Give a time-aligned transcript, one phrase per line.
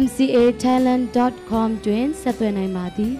[0.00, 3.12] mcatalent.com တွင်ဆက်သွယ်နိုင်ပါသည်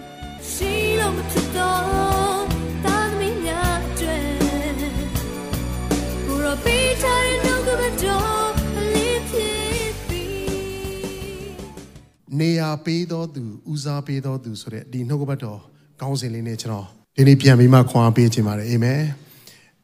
[0.51, 2.43] ရှိလို့မဖြစ်တော့
[2.85, 4.17] တာသမီးများကျွဲ
[6.27, 8.51] ကိုရပေးချင်နှုတ်ကပတော်
[8.93, 15.59] လေးဖြစ်ပြီးနေရာပေးတော်သူဦးစားပေးတော်သူဆိုတဲ့ဒီနှုတ်ကပတ်တော်
[16.01, 16.85] ကောင်းစဉ်လေးနဲ့ကျွန်တော်
[17.15, 19.01] ဒီနေ့ပြန်ပြီးမှခွန်အားပေးခြင်းပါတယ်အာမင်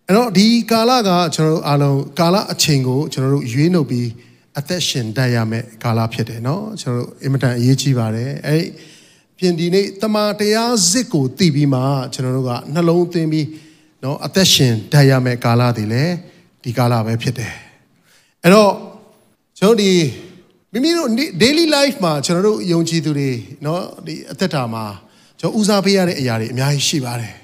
[0.08, 4.08] အဲ့တော့ဒီကာလကကျွန်တော်တို့အားလုံးကာလအချိန်ကိုကျွန်တော်တို့ရွေးနှုတ်ပြီး
[4.59, 8.65] အသက်ရှင်တတ်ရမယ့်ကာလဖြစ်တယ်เนาะကျွန်တော်တို့အင်မတန်အရေးကြီးပါတယ်အဲ့
[9.39, 11.81] ပြင်ဒီနေ့တမန်တရားစစ်ကိုသိပြီးမှ
[12.12, 13.47] ကျွန်တော်တို့ကနှလုံးသွင်းပြီး
[14.01, 16.15] เนาะအသက်ရှင်တတ်ရမယ့်ကာလတွေလည်း
[16.62, 17.53] ဒီကာလပဲဖြစ်တယ်
[18.43, 18.73] အဲ့တော့
[19.59, 19.93] ကျွန်တော်ဒီ
[20.73, 21.09] မိမိတို့
[21.43, 23.31] daily life မှာကျွန်တော်တို့ယုံကြည်သူတွေ
[23.62, 24.84] เนาะဒီအသက်တာမှာ
[25.41, 27.34] ကျွန်တော်ဦးစားပေးရတဲ့အရာတွေအများကြီးရှိပါတယ်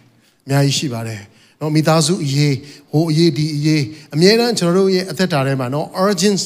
[0.44, 1.20] အများကြီးရှိပါတယ်
[1.58, 2.54] เนาะမိသားစုအရေး
[2.90, 3.82] ဟိုအရေးဒီအရေး
[4.14, 6.42] အများအားကျွန်တော်တို့ရဲ့အသက်တာထဲမှာเนาะ origins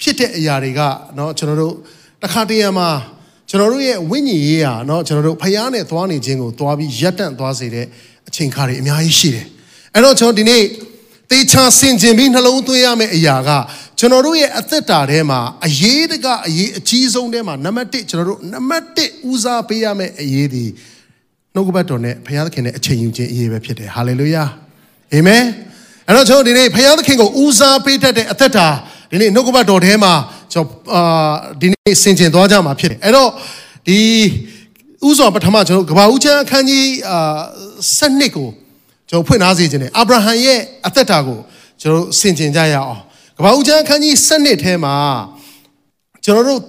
[0.00, 0.80] ဖြစ်တဲ့အရာတွေက
[1.16, 1.74] เนาะကျွန်တော်တို့
[2.22, 2.88] တခါတရံမှာ
[3.48, 7.86] ကျွန်တော်တို့ရဲ့ဝိညာဉ်ရေးဟာเนาะကျွန်တော်တို့ဖျားနဲ့သွားနေခြင်းကိုသွားပြီးရက်တန့်သွားစေတဲ့
[8.28, 9.46] အချိန်ခါတွေအများကြီးရှိတယ်
[9.94, 10.62] အဲ့တော့ကျွန်တော်ဒီနေ့
[11.30, 13.50] တေချာဆင်ခြင်ပြီးနှလုံးသွင်းရမယ့်အရာက
[13.98, 20.64] ကျွန်တော်တို့ရဲ့အသက်တာထဲမှာအရေးတကအရေးအကြီးဆုံးထဲမှာနံပါတ်1ကျွန်တော်တို့နံပါတ်1ဦးစားပေးရမယ့်အရေးဒီ
[21.54, 24.44] နှုတ်ကပတ်တော်နဲ့ဘုရားသခင်နဲ့အချိန်ယူခြင်းအရေးပဲဖြစ်တယ်ဟာလေလုယာ
[25.12, 25.44] အာမင်
[26.06, 28.68] အဲ့တော့ကျွန်တော်ဒီနေ့ဘုရားသခင်ကိုဦးစားပေးတတ်တဲ့အသက်တာ
[29.10, 30.12] ဒီနေ့နှုတ်ကပတ်တော်ထဲမှာ
[30.52, 33.30] ကျွန်တော်အာဒီနေ့ဆင်ခြင်သွားကြမှာဖြစ်တယ်အဲ့တော့
[33.86, 33.98] ဒီ
[35.08, 37.40] ဥစွာပထမကျွန်တော်ကဘာဦးချမ်းအခန်းကြီးအာ
[37.98, 38.48] 7နှစ်ကို
[39.10, 41.38] ကျွန်တော်ဖွင့်ထားစေခြင်းနဲ့အာဗြဟံရဲ့အသက်တာကို
[41.82, 43.00] ကျွန်တော်ဆင်ခြင်ကြရအောင်
[43.38, 44.94] ကဘာဦးချမ်းအခန်းကြီး7နှစ်ထဲမှာ
[46.24, 46.60] ကျွန်တော်တို့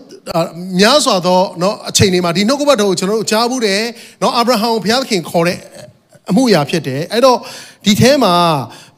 [0.80, 3.82] များစွာသောเนาะအချိန်တွေမှာဒီနှုတ်ကပတ်တော်ကိုကျွန်တော်တို့ကြားဘူးတယ်
[4.20, 5.58] เนาะအာဗြဟံကိုဘုရားသခင်ခေါ်တဲ့
[6.30, 7.38] အမှုရာဖြစ်တယ်အဲ့တော့
[7.86, 8.34] ဒီထဲမှာ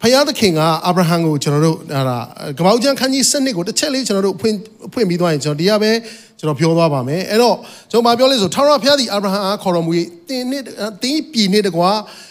[0.03, 2.17] ဖယားသခင်ကအာဗြဟံကိုကျွန်တော်တို့ဟာ
[2.59, 4.57] ကပောက်ကျန်းခန်းကြီးစနစ်ကိုတစ်ချက်လေးကျွန်တော်တို့ဖွင့်
[4.93, 5.93] ဖွင့်ပြီးသွားရင်ကျွန်တော်တရားပဲ
[6.39, 7.57] ကျွန်တော်ပြောသွားပါမယ်အဲ့တော့
[7.91, 9.93] ကျွန်တော်ပြောလဲဆိုထာဝရဘုရားသည်အာဗြဟံအားခေါ်တော်မူ၏
[10.29, 10.63] တင်းနှစ်
[11.03, 11.91] တင်းပြည်နှစ်တကွာ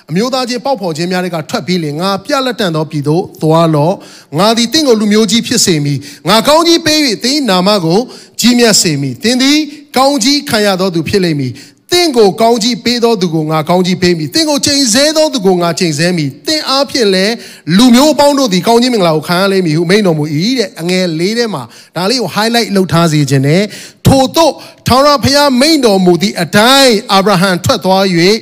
[0.09, 3.95] အမျိုးသားချင်းပေါက်ဖော်ခြင်းများတွေကထွက်ပြီးလင်ငါပြလက်တန်သောပြည်သို့သွားလော့
[4.39, 5.99] ငါသည်တင့်ကိုလူမျိုးကြီးဖြစ်စေမည်
[6.29, 7.99] ငါကောင်းကြီးပေး၍တင်းနာမကို
[8.41, 9.57] ကြီးမြတ်စေမည်တင်းသည်
[9.97, 11.51] ကောင်းကြီးခံရသောသူဖြစ်လိမ့်မည်
[11.91, 17.33] တင့်ကိုကောင်းကြီးပေးသောသူကိုငါကောင်းကြီးပေးမည်တင့်ကိုချိန်ဆသောသူကိုငါချိန်ဆမည်တင့်အားဖြင့်လည်း
[17.77, 20.25] လူမျိုးပေါင်းတို့သည်ကောင်းကြီးမင်္ဂလာကိုခံရလိမ့်မည်ဟုမိန့်တော်မူ၏
[20.59, 21.63] တဲ့အငယ်လေးထဲမှာ
[21.95, 23.63] ဒါလေးကို highlight လုပ်ထားစေခြင်းနဲ့
[24.07, 24.53] ထို့သို့
[24.87, 28.03] ထာဝရဘုရားမိန့်တော်မူသည့်အတိုင်းအာဗြဟံထွက်သွား၍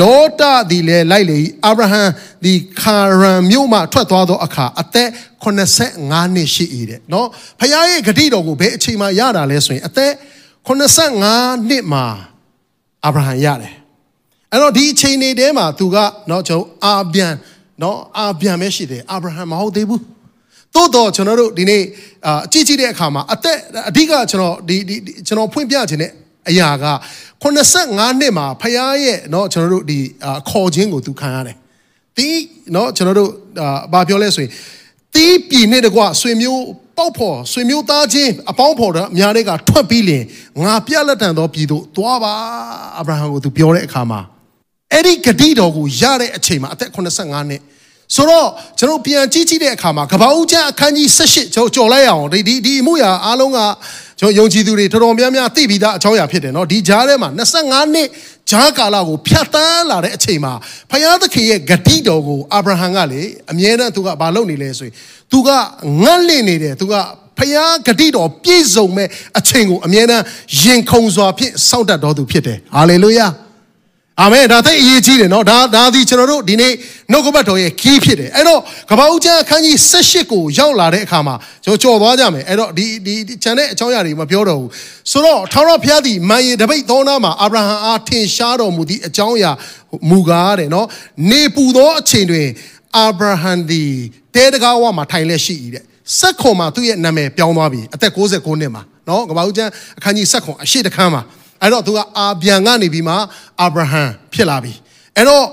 [0.00, 2.02] လောတသည်လည်းလိုက်လေအာဗြဟံ
[2.44, 5.08] ဒီခါရန်မြို့မှထွက်သွားသောအခါအသက်
[5.44, 7.28] 85နှစ်ရှိ၏တဲ့နော်
[7.60, 10.12] ဘုရားရဲ့ဂတိတော်ကိုဘယ်အချိန်မှရတာလဲဆိုရင်အသက်
[10.68, 12.06] 85နှစ်မှာ
[13.05, 13.73] အာဗြဟံရတယ်
[14.51, 15.97] အဲ့တော့ဒီအချိန်တွေထဲမှာသူက
[16.27, 17.33] เนาะကျွန်တော်အာပြန်
[17.79, 20.01] เนาะအာပြန်ပဲရှိတယ်အာဗြဟံမဟုတ်သေးဘူး
[20.75, 21.83] သို့တော့ကျွန်တော်တို့ဒီနေ့
[22.25, 23.57] အာအကြည့်ကြည့်တဲ့အခါမှာအသက်
[23.89, 24.95] အဓိကကျွန်တော်ဒီဒီ
[25.27, 26.11] ကျွန်တော်ဖွင့်ပြခြင်းတဲ့
[26.49, 26.85] အရာက
[27.43, 29.99] 85နှစ်မှာဖခင်ရဲ့เนาะကျွန်တော်တို့ဒီ
[30.49, 31.57] ခေါ်ခြင်းကိုသူခံရတယ်
[32.17, 32.27] ဒီ
[32.73, 33.31] เนาะကျွန်တော်တို့
[33.61, 34.51] အာဘာပြောလဲဆိုရင်
[35.15, 36.63] တီးပြည်နဲ့တကွဆွေမျိုး
[36.97, 40.23] ပေါက်ဖော်ဆွေမျိုးသားချင်းအပေါင်းဖော်တဲ့အများတွေကထွက်ပြီးလင်
[40.63, 42.33] ငါပြလက်တန်သောပြည်သို့သွားပါ
[42.97, 44.19] အာဗြဟံကိုသူပြောတဲ့အခါမှာ
[44.93, 47.61] အဲ့ဒီဂတိတော်ကိုရတဲ့အချိန်မှာအသက်85နှစ်
[48.15, 48.47] ဆိုတော့
[48.79, 53.59] ကျွန်တော်ပြန်ကြည့်ကြည့်တဲ့အခါမှာကပ္ပဦးကျမ်းအခန်းကြီး18ကျွန်တော်ကြော်လိုက်အောင်ဒီဒီဒီအမှုရာအားလုံးက
[54.19, 58.07] ကျွန်တော်ယုံကြည်သူတွေတော်တော်များများသိပြီးသားအကြောင်းအရာဖြစ်တယ်เนาะဒီဂျားထဲမှာ25နှစ်
[58.52, 60.52] ဂျားကာလကိုဖြတ်တန်းလာတဲ့အချိန်မှာ
[60.90, 64.94] ဖယားသခင်ရဲ့ဂတိတော်ကိုအာဗြဟံကလေအမြဲတမ်းသူကဘာလုပ်နေလဲဆိုရင်
[65.32, 65.48] သူက
[66.02, 66.94] ငတ်လင့်နေတယ်သူက
[67.38, 69.08] ဖယားဂတိတော်ပြည့်စုံမဲ့
[69.38, 70.24] အချိန်ကိုအမြဲတမ်း
[70.60, 73.26] ရင်ခုန်စွာဖြင့်စောင့်တတ်တော်သူဖြစ်တယ်ဟာလေလုယာ
[74.22, 76.72] အာမင်ဒါသိအရေးကြီးတယ်နော်ဒါဒါဒီကျွန်တော်တို့ဒီနေ့
[77.12, 78.60] နှုတ်ကပတ်တော်ရဲ့ key ဖြစ်တယ်အဲ့တော့
[78.90, 81.34] ကပ္ပဦးကျမ်းအခန်းကြီး18ကိုရောက်လာတဲ့အခါမှာ
[81.64, 84.70] ကျွန်တော်ကြော်သွားကြမယ်အဲ့တော့ဒီဒီခြံတဲ့အကြောင်းအရာတွေမပြောတော့ဘူး
[85.10, 89.50] ဆိုတော့ထာဝရဘုရားသည်မန်ရင်တပိတ်သောနာမှာအာဗြဟံအားထင်ရှားတော်မူသည့်အကြောင်းအရာ
[90.10, 90.86] မူကားတဲ့နော်
[91.30, 92.48] နေပူသောအချိန်တွင်
[92.96, 93.92] အာဗြဟံသည်
[94.34, 95.84] တဲတကားဝမှာထိုင်လက်ရှိ၏တဲ့
[96.18, 101.22] ဆက်ခွန်မှာသူ့ရဲ့နာမည်ပြောင်းသွားပြီအသက်69နှစ်မှာနော်ကပ္ပဦးကျမ်းအခန်းကြီးဆက်ခွန်အရှိတခန်းမှာ
[101.62, 103.14] အဲ့တော့သူကအာပြန်ကနေပြီးမှ
[103.60, 104.72] အာဗြဟံဖြစ်လာပြီ
[105.16, 105.44] အဲ့တော့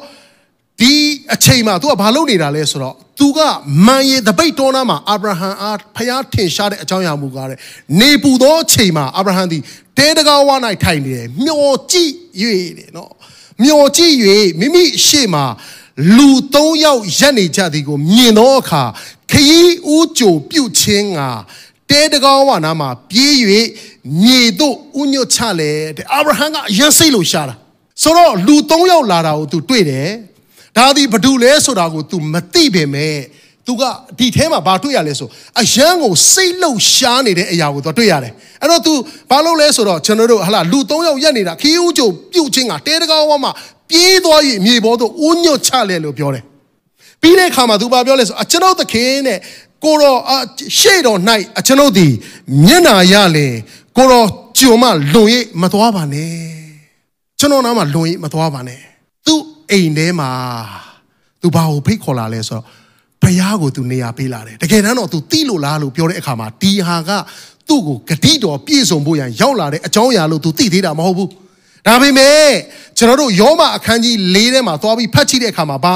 [0.80, 0.94] ဒီ
[1.34, 3.40] အချိန်မှာ तू ကဘာလုပ်နေတာလဲဆိုတော့သူက
[3.86, 7.58] မန်ရည်တပိတ်တော်နာမှာအာဗြဟံအားဖျားထင်ရှားတဲ့အကြောင်းအရာမူကားတဲ့
[8.00, 9.62] နေပူသောအချိန်မှာအာဗြဟံသည်
[9.98, 10.50] တဲတကားဝ၌
[10.84, 12.12] ထိုင်နေတယ်မျောကြည့်၍
[12.78, 13.12] တဲ့နော်
[13.64, 14.16] မျောကြည့်၍
[14.60, 15.46] မိမိရှေ့မှာ
[16.18, 18.84] လူ၃ယောက်ရက်နေကြသည်ကိုမြင်သောအခါ
[19.32, 21.20] ခရီးဦးကြိုပြုတ်ခြင်းက
[21.91, 23.35] တဲတကောင်းဝနာမှာပြေး၍
[24.23, 27.55] မြေတို့ဥညွတ်ချလေတဲ့အာဗြဟံကအရင်စိတ်လို့ရှာတာ
[28.03, 30.09] ဆိုတော့လူ၃ယောက်လာတာကို तू တွေ့တယ်
[30.77, 33.17] ဒါသည်ဘဒုလဲဆိုတာကို तू မသိပေမဲ့
[33.67, 33.83] သူက
[34.19, 35.29] ဒီထဲမှာဘာတွေ့ရလဲဆို
[35.61, 38.33] အယံကိုစိတ်လှုပ်ရှားနေတဲ့အရာကိုသူတွေ့ရတယ်
[38.63, 38.93] အဲ့တော့ तू
[39.31, 43.53] ဘာလုပ်လဲဆိုတော့ကျွန်တော်တို့ဟလာလူ၃ယောက်ရက်နေတာခီးဦးကျုံပြုတ်ချင်းကတဲတကောင်းဝမှာ
[43.91, 46.45] ပြေးသွား၍မြေပေါ်သို့ဥညွတ်ချလဲလို့ပြောတယ်
[47.21, 49.39] ပြီးတဲ့အခါမှာ तू ဘာပြောလဲဆိုအကျွန်ုပ်သခင်နဲ့
[49.84, 50.16] ကိုရော
[50.80, 51.20] ရှေ့တော်၌
[51.60, 52.14] အကျွန်ုပ်သည်
[52.66, 53.48] မျက်နာရလေ
[53.98, 54.24] ကိုရော
[54.60, 55.28] ကြုံမလွန်၍
[55.62, 56.34] မသွားပါနဲ့
[57.40, 58.82] ကျွန်တော်နားမှာလွန်၍မသွားပါနဲ့
[59.26, 59.42] သူ့
[59.72, 60.30] အိမ်ထဲမှာ
[61.42, 62.66] သူဘာကိုဖိတ်ခေါ်လာလဲဆိုတော့
[63.22, 67.12] ဘုရားကိုသူနေရာပေးလာတယ်တကယ်တမ်းတော့သူတိလို့လားလို့ပြောတဲ့အခါမှာဒီဟာက
[67.68, 71.30] သူ့ကိုဂတိတော်ပြည့်စုံဖို့ရန်ရောက်လာတဲ့အကြောင်းအရာလို့သူသိသေးတာမဟုတ်ဘူး
[71.88, 72.50] ဒါပေမဲ့
[72.98, 75.94] ကျွန်တော်တို့ယောမအခန်းကြီး၄ထဲမှာသွားပြီးဖတ်ကြည့်တဲ့အခါမှာဘာ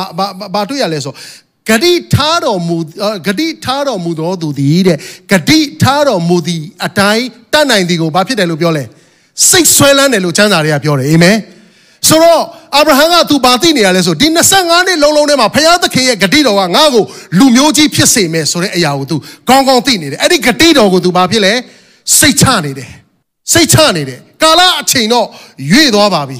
[0.53, 1.13] ဘာတွေ့ရလဲဆို
[1.69, 2.77] ဂတိထားတော်မူ
[3.27, 4.97] ဂတိထားတော်မူတော်သူသည်တဲ့
[5.31, 8.83] ဂတိထားတော်မူသည်အတိုင်းတတ်နိုင်သည်ကိုဘာဖြစ်တယ်လို့ပြောလဲ
[9.49, 11.37] စိတ်ဆွဲလန်းတယ်လို့ကျမ်းစာတွေကပြောတယ်အာမင်
[12.07, 12.41] ဆိုတော့
[12.75, 14.27] အာဗြဟံကသူဘာသိနေရလဲဆိုဒီ
[14.57, 17.03] 25နှစ်လုံးလုံးထဲမှာဘုရားသခင်ရဲ့ဂတိတော်ကငါ့ကို
[17.39, 19.15] လူမျိုးကြီးဖြစ်စေမယ်ဆိုတဲ့အရာကိုသူ
[19.49, 21.53] ကောင်းကောင်းသိနေတယ်အဲ့ဒီဂတိတော်ကိုသူဘာဖြစ်လဲ
[22.19, 22.91] စိတ်ချနေတယ်
[23.53, 25.27] စိတ်ချနေတယ်ကာလအချိန်တော့
[25.71, 26.39] ရွေ့သွားပါပြီ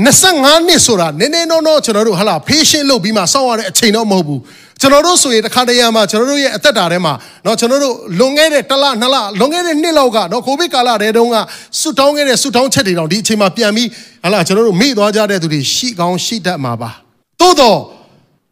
[0.00, 4.40] 25နှစ်ဆိုတာနည်းနည်းတော့တော့ကျွန်တော်တို့ဟာလာဖေးရှင်းလုပ်ပြီးမှစောင့်ရတဲ့အချိန်တော့မဟုတ်ဘူး
[4.80, 7.12] ကျွန်တော်တို့ဆိုရင်တစ်ခါတည်းရမှာကျွန်တော်တို့ရဲ့အသက်တာထဲမှာ
[7.44, 11.36] เนาะကျွန်တော်တို့လွန်ခဲ့တဲ့တစ်လနှစ်လလွန်ခဲ့တဲ့နှစ်လောက်ကเนาะကိုဗစ်ကာလတဲတုန်းက
[11.80, 13.88] ဆွတောင်းခဲ့တဲ့ဆွတောင်းချက်တွေတော့ဒီအချိန်မှာပြန်ပြီး
[14.24, 16.90] ဟာလာကျွန်တော်တို့မေ့သွားကြတဲ့သူတွေရှိကောင်းရှိတတ်မှာပါ
[17.40, 17.78] သို့တော့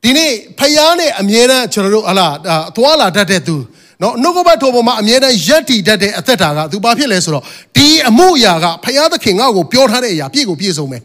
[0.05, 2.27] ဒီနေ့ဖယားနဲ့အမြဲတမ်းကျွန်တော်တို့ဟာလာ
[2.69, 3.57] အသွားလာတတ်တဲ့သူ
[4.03, 7.45] နော်နှုတ်ကပတ်တော်ပေါ်မှာအမြဲတမ်းယက်တည်တတ်တဲ့အသက်တာကသူဘာဖြစ်လဲဆိုတော့
[7.77, 11.03] ဒီအမှုအရာကဖယားသခင်ငါ့ကိုပြောထားတဲ့အရာပြည့်ကိုပြည့်စုံမယ်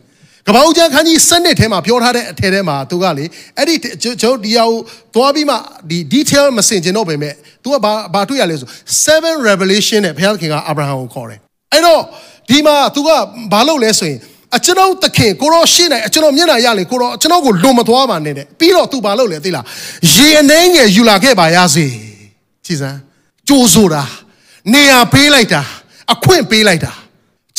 [0.47, 3.25] ကပ္ပဦးကျမ်းခန်းကြီးစနစ်ထဲမှာပြောထားတဲ့အထည်ထဲမှာသူကလေ
[3.57, 4.77] အဲ့ဒီကျွန်တော်ဒီဟာကို
[5.15, 5.55] သွားပြီးမှ
[5.89, 7.33] ဒီ detail မစင်ကျင်တော့ပေမဲ့
[7.63, 8.69] तू ကဘာဘာတွေ့ရလဲဆို
[9.05, 11.39] 7 revelation နဲ့ဘုရားသခင်ကအာဗြဟံကိုခေါ်တယ်
[11.73, 12.01] အဲ့တော့
[12.49, 13.09] ဒီမှာ तू က
[13.53, 14.19] ဘာလုပ်လဲဆိုရင်
[14.55, 19.65] အကျွန်ုပ်သခင်ကိုရောရှေ့နိုင်အကျွန်တော်မျက်နှာရလေကိုရောကျွန်တော်ကိုလွန်မသွားပါနဲ့တဲ့ပြီးတော့ तू ဘာလုပ်လဲသိလား
[20.13, 21.85] ရေအနေငယ်ယူလာခဲ့ပါရစေ
[22.65, 22.99] ကြည်စမ်း
[23.47, 24.03] ကြိုးဆိုတာ
[24.73, 25.61] နေရာပေးလိုက်တာ
[26.13, 26.91] အခွင့်ပေးလိုက်တာ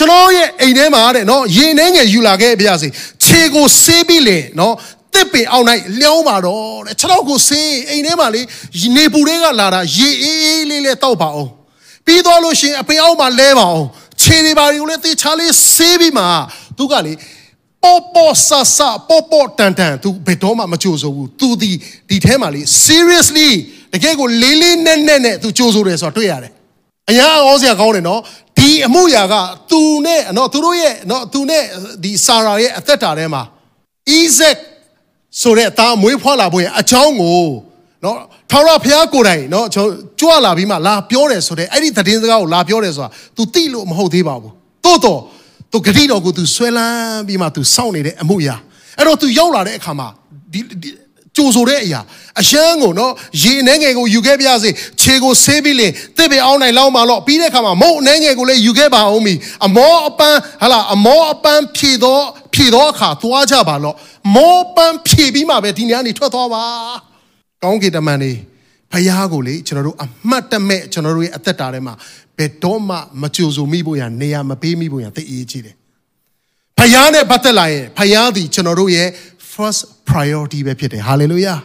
[0.01, 2.87] ကျွန်တော်ရဲ့အိမ်ထဲမှာတဲ့နော်ရေနှဲငယ်ယူလာခဲ့ပြရစီ
[3.23, 4.73] ခြေကိုဆေးပြီးလေနော်
[5.13, 8.41] တစ်ပင်အောင်နိုင်လျောင်းပါတော့တဲ့ခြေတော့ကိုဆေးအိမ်ထဲမှာလေ
[8.95, 11.49] နေပူတွေကလာတာရေအေးအေးလေးလေးတောက်ပါအောင်
[12.05, 13.87] ပြီးတော့လို့ရှိရင်အပင်အောက်မှာလဲပါအောင်
[14.21, 16.23] ခြေတွေပါတွေကိုလည်းသေချာလေးဆေးပြီးမှ
[16.77, 17.13] သူကလေ
[17.83, 21.71] ပေါ်ပေါ်ဆဆပေါ်ပေါ်တန်တန်သူဘယ်တော့မှမကြိုးစိုးဘူးသူဒီ
[22.09, 23.49] ဒီထဲမှာလေ seriously
[23.93, 26.53] တကယ်ကိုလေးလေးနက်နက်နဲ့သူကြိုးစိုးတယ်ဆိုတာတွေ့ရတယ်
[27.09, 28.21] အရာအောစရာကောင်းတယ်နော်
[28.58, 29.34] ဒီအမှုရာက
[29.70, 31.62] သူနဲ့နော်သူတို့ရဲ့နော်သူနဲ့
[32.02, 33.42] ဒီဆာရာရဲ့အသက်တာထဲမှာ
[34.10, 34.56] အီဇက်
[35.40, 37.46] ဆိုတဲ့အသားမွေးဖွားလာဖို့ရဲ့အကြောင်းကို
[38.04, 38.16] နော်
[38.50, 44.52] ထာဝရဘုရားကိုယ်တိုင်နော်ကျွန်တော်ကြွလာပြီးမှလာပြောတယ်ဆိုတဲ့အဲ့ဒီသတင်းစကားကိုလာပြောတယ်ဆိုတာ तू သိလို့မဟုတ်သေးပါဘူး
[44.84, 45.20] တိုးတော့
[45.72, 48.56] तू ဂတိတော်ကို तू ဆွဲလန်းပြီးမှ तू စောင့်နေတဲ့အမှုရာ
[48.98, 50.08] အဲ့တော့ तू ရောက်လာတဲ့အခါမှာ
[50.52, 50.60] ဒီ
[51.35, 52.01] ကြိုဆိုတဲ့အရာ
[52.41, 54.69] အရှမ်းကိုနော်ရေနှဲငယ်ကိုယူခဲ့ပြစေ
[55.01, 59.33] ခြေကိုဆေးပြီးလင်တစ်ပေအောင်နိုင်လောက်မှတော့ပြီးတဲ့အခါမှာမုတ်နှဲငယ်ကိုလည်းယူခဲ့ပါအောင်မီ
[59.65, 62.23] အမောအပန်းဟာလာအမောအပန်းဖြည့်တော့
[62.53, 63.95] ဖြည့်တော့အခါသွားကြပါတော့
[64.35, 66.63] မောပန်းဖြည့်ပြီးမှပဲဒီနေရာနေထွက်သွားပါ
[67.63, 68.31] ကောင်းကင်တမန်နေ
[68.91, 71.93] ဖယားကိုလေကျွန်တော်တို့အမှတ်တမဲ့ကျွန်တော်တို့ရဲ့အသက်တာထဲမှာ
[72.37, 75.75] ဘယ်တော့မှမကြိုဆိုမိဖို့ရနေရာမပေးမိဖို့ရသိအရေးကြီးတယ်
[76.77, 79.07] ဖယားနဲ့ပတ်သက်လာရင်ဖယားသည်ကျွန်တော်တို့ရဲ့
[79.61, 81.59] first priority ပဲဖြစ်တယ် hallelujah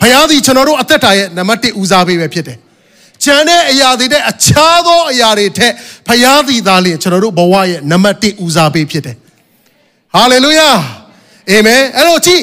[0.00, 2.58] ဖယားသည်ကျွန်တော်တို့အသက်တာရဲ့နံပါတ်1ဦးစားပေးပဲဖြစ်တယ်
[3.24, 5.72] ကျန်တဲ့အရာတွေတဲ့အခြားသောအရာတွေထက်
[6.08, 9.16] ဖယားသည်သာလျှင်ကျွန်တော်တို့ဘဝရဲ့နံပါတ်1ဦးစားပေးဖြစ်တယ်
[10.16, 10.76] hallelujah
[11.50, 12.42] အာမင်အဲ့တော့ကြည့်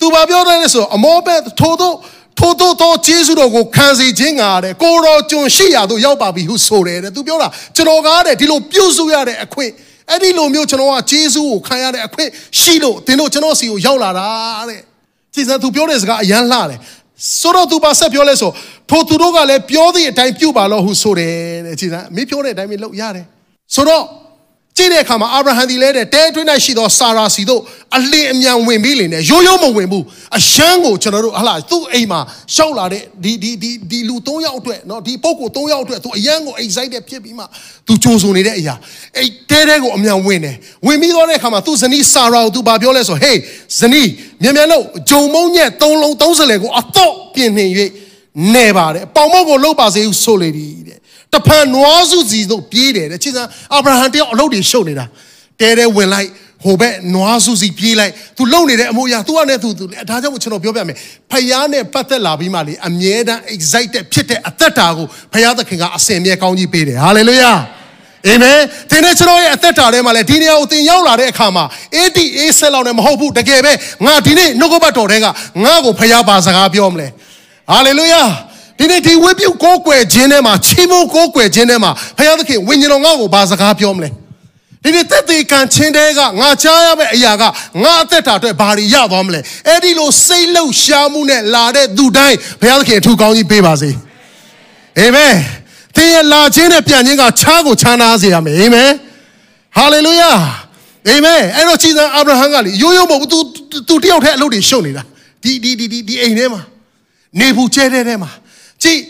[0.00, 1.94] သူဘာပြောတယ်လဲဆိုအမောပဲထိုးတော့
[2.38, 9.72] ထိုးတော့တော့ဂျေစုတော်ကိုခံစီခြင်းငါတဲ့ကိုတော်ကျွန်ရှိရာသို့ရောက်ပါပြီဟုဆိုတယ်တဲ့သူပြောတာကျွန်တော်ကားတဲ့ဒီလိုပြုစုရတဲ့အခွင့်
[10.12, 14.28] အဲ့ဒီလိုမျိုးကျွန်တော်ကဂျေစုကိုခံရတဲ့အခွင့်ရှိလို့သင်တို့ကျွန်တော်စီကိုရောက်လာတာ
[14.68, 14.80] တဲ့
[15.34, 16.78] ကြည်စံသူပြောတဲ့စကားအရန်လှတယ်
[17.40, 18.50] ဆိုတော့သူပါဆက်ပြောလဲဆို
[18.90, 21.34] ထိုသူတို့ကလည်းပြောသည့်အတိုင်းပြုပါလို့ဟုဆိုတယ်
[21.66, 23.26] တဲ့ကြည်စံမင်းပြောတဲ့အတိုင်းပဲလုပ်ရတယ်
[23.74, 24.04] ဆိုတော့
[24.77, 27.61] ကြည့်တဲ့အခါမှာအာဗြဟံဒီလဲတဲ့တဲအတွင်း၌ရှိသောစာရာစီတို့
[27.97, 30.05] အလင်းအမြန်ဝင်ပြီးလင်နဲ့ရိုးရိုးမဝင်ဘူး
[30.37, 32.19] အရှမ်းကိုကျွန်တော်တို့ဟလာသူ့အိမ်မှာ
[32.55, 37.43] ရှောက်လာတဲ့ဒီဒီဒီဒီလူ၃ယောက်အတွက်เนาะဒီပုဂ္ဂိုလ်၃ယောက်အတွက်သူအရန်ကို excited ဖြစ်ပြီးမှ
[37.87, 38.75] သူကြိုးစုံနေတဲ့အရာ
[39.17, 43.37] အဲ့တဲတဲကိုအမြန်ဝင်တယ်ဝင်ပြီးတော့တဲ့အခါမှာသူ့ဇနီးစာရာကိုသူဘာပြောလဲဆိုဟေး
[43.79, 44.09] ဇနီး
[44.41, 47.69] မြန်မြန်လို့ဂျုံမုံညက်၃လုံး၃စလဲကိုအတော့ပြင်နှင်၍
[48.55, 50.99] နေပါတယ်ပေါင်မောက်ကိုလှုပ်ပါစေဟုဆိုလေသည်တဲ့
[51.34, 53.42] တဖန်နွားစုစီတို့ပြေးတယ်တဲ့ချစ်စံ
[53.74, 55.04] အာဗြဟံတယောက်အလုပ်တွေရှုပ်နေတာ
[55.60, 56.28] တဲတဲဝင်လိုက်
[56.64, 60.96] ဟိုဘက်နွားစုစီပြေးလိုက်သူလုံနေတဲ့အမိုးအရာ तू ကနဲ့ तू သူဒါကြောင့်ကျွန်တော်ပြောပြမယ်
[61.30, 67.58] ဖယားနဲ့ပတ်သက်လာပြီးမှလေအမြဲတမ်း excited ဖြစ်တဲ့အသက်တာကိုဖယားသခင်ကအစင်မြဲကောင်းကြီးပေးတယ် hallelujah
[68.28, 68.58] အာမင်
[68.90, 71.64] ဒီနေ့ကျွန်တော်ရဲ့အသက်တာထဲမှာလည်းဒီနေရာကိုသင်ရောက်လာတဲ့အခါမှာ
[71.96, 73.72] 80 80လောက်နဲ့မဟုတ်ဘူးတကယ်ပဲ
[74.06, 75.26] ငါဒီနေ့နှုတ်ကပတ်တော်ထဲက
[75.64, 77.08] ငါ့ကိုဖယားပါစကားပြောမလဲ
[77.70, 78.22] ဟာလေလုယာ
[78.82, 84.08] ဒီနေ့ဒီဝိပုကိုးကွယ်ခြင်းထဲမှာချီးမွမ်းကိုးကွယ်ခြင်းထဲမှာဖယားသခင်ဝိညာဉ်တော်ငါ့ကိုဘာစကားပြောမလဲ
[84.82, 87.42] ဒီနေ့သက်သေခံခြင်းတဲကငါချားရမယ့်အရာက
[87.82, 93.90] ငါအသက်တာအတွက်ဘာတွေရသွားမလဲအဲ့ဒီလိုစိတ်လှုပ်ရှားမှုနဲ့လာတဲ့သူတိုင်းဘုရားသခင်အထူးကောင်းကြီးပေးပါစေ
[94.98, 95.34] အာမင်
[95.96, 98.90] သင်ရဲ့လာခြင်းနဲ့ပြန်ခြင်းကချားကိုချမ်းသာစေရမယ်အာမင်
[99.76, 100.30] ဟာလေလုယာ
[101.08, 105.02] အာမင်အဲ့တော့ကြည်စံအာဗြဟံကလေရိုးရိုးမဟုတ်ဘူး तू तू တယောက်တည်းအလုပ်တွေရှုပ်နေတာ
[105.42, 106.62] ဒီဒီဒီဒီအိမ်ထဲမှာ
[107.38, 108.30] နေဘူးကျဲတဲ့ထဲမှာ
[108.82, 109.00] ကြည်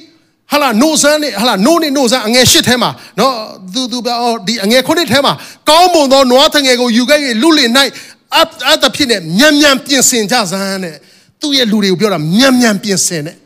[0.52, 3.34] ဟာလာနိုဆန်းနဲ့ဟာလာနိုးနဲ့နိုဆန်းအငယ်ရှစ်ထဲမှာနော်
[3.74, 5.32] သူသူပြောဒီအငယ်ခုနှစ်ထဲမှာ
[5.68, 7.70] ကောင်းမွန်သောနွားတငယ်ကိုယူခဲ့၍လူလင်၌
[8.36, 10.96] အအတဖြစ်နဲ့မြန်မြန်ပြင်ဆင်ကြစမ်းတဲ့
[11.40, 13.36] သူ့ရဲ့လူတွေကိုပြောတာမြန်မြန်ပြင်ဆင်တဲ့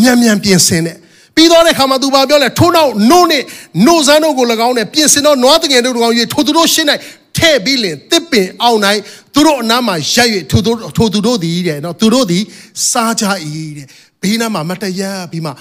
[0.00, 0.96] မြန်မြန်ပြင်ဆင်တဲ့
[1.34, 3.42] ပြီးတော့တဲ့ခါမှာသူဘာပြောလဲထိုးနောက်နို့နဲ့
[3.86, 6.88] နို့စမ်းတို့ကို၎င်းနဲ့ပြင်ဆင်တော့နွားတငယ်တို့၎င်း၍ထိုသူတို့ရှင်း၌
[7.38, 9.00] ထဲ့ပြီးလင်တစ်ပင်အောင်နိုင်
[9.34, 12.42] သူတို့အနားမှာရိုက်၍ထိုသူထိုသူတို့သည်တဲ့နော်သူတို့သည်
[12.90, 13.24] စားကြ၏
[13.76, 13.86] တဲ့
[14.22, 15.52] ဘေးနားမှာမတရပြီးမှ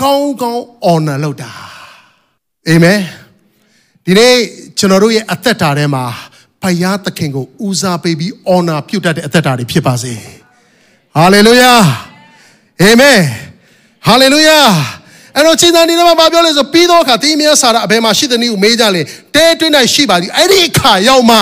[0.00, 1.50] ကောင်းကောင်း honor လုပ်တာ
[2.68, 3.00] အာမင်
[4.04, 4.34] ဒီနေ့
[4.78, 6.04] ကျွန်တော်တို့ရဲ့အသက်တာထဲမှာ
[6.62, 10.14] ဖယားသခင်ကိုဦးစားပေးပြီး honor ပြုတ်တတ်တဲ့အသက်တာတွေဖြစ်ပါစေ
[11.16, 11.72] ဟာလေလုယာ
[12.82, 13.20] အာမင်
[14.06, 14.58] ဟာလေလုယာ
[15.36, 19.02] အဲ့တော့ချိန်တန်ဒီမှာပြောလဲဆိုပြီးတော့အခါတင်းမြတ်စာရအဘယ်မှာရှိတဲ့နည်းကိုမေးကြလေ
[19.34, 21.36] တဲတွင်း၌ရှိပါသည်အဲ့ဒီအခါရောက်မှ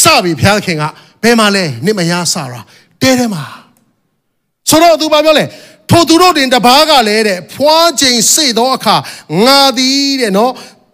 [0.00, 0.84] စပြီဘုရားခင်က
[1.22, 2.54] ဘယ်မှာလဲနိမယာစာရ
[3.02, 3.44] တဲထဲမှာ
[4.68, 5.44] ဆိုတော့သူဘာပြောလဲ
[5.90, 8.96] ထိုသူတို့တင်တပားကလည်းတဲ့ဖွားချိန်စိတ်သောအခါ
[9.44, 10.52] ငါသည်တဲ့နော်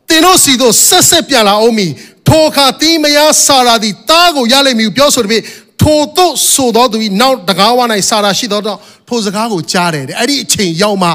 [0.09, 1.89] တင်တို့စီတို့ဆက်ဆက်ပြန်လာအောင်မီ
[2.29, 5.43] ထိုအခါတီးမယားစာရာသည်တားကိုရလိမ့်မည်ပြောဆိုတဲ့
[5.83, 11.11] ထိုတို့ဆိုသောသူ၏နောက်တကားဝ၌စာရာရှိသောတော့ထိုစကားကိုကြားတယ်တဲ့အဲ့ဒီအချိန်ရောက်မှ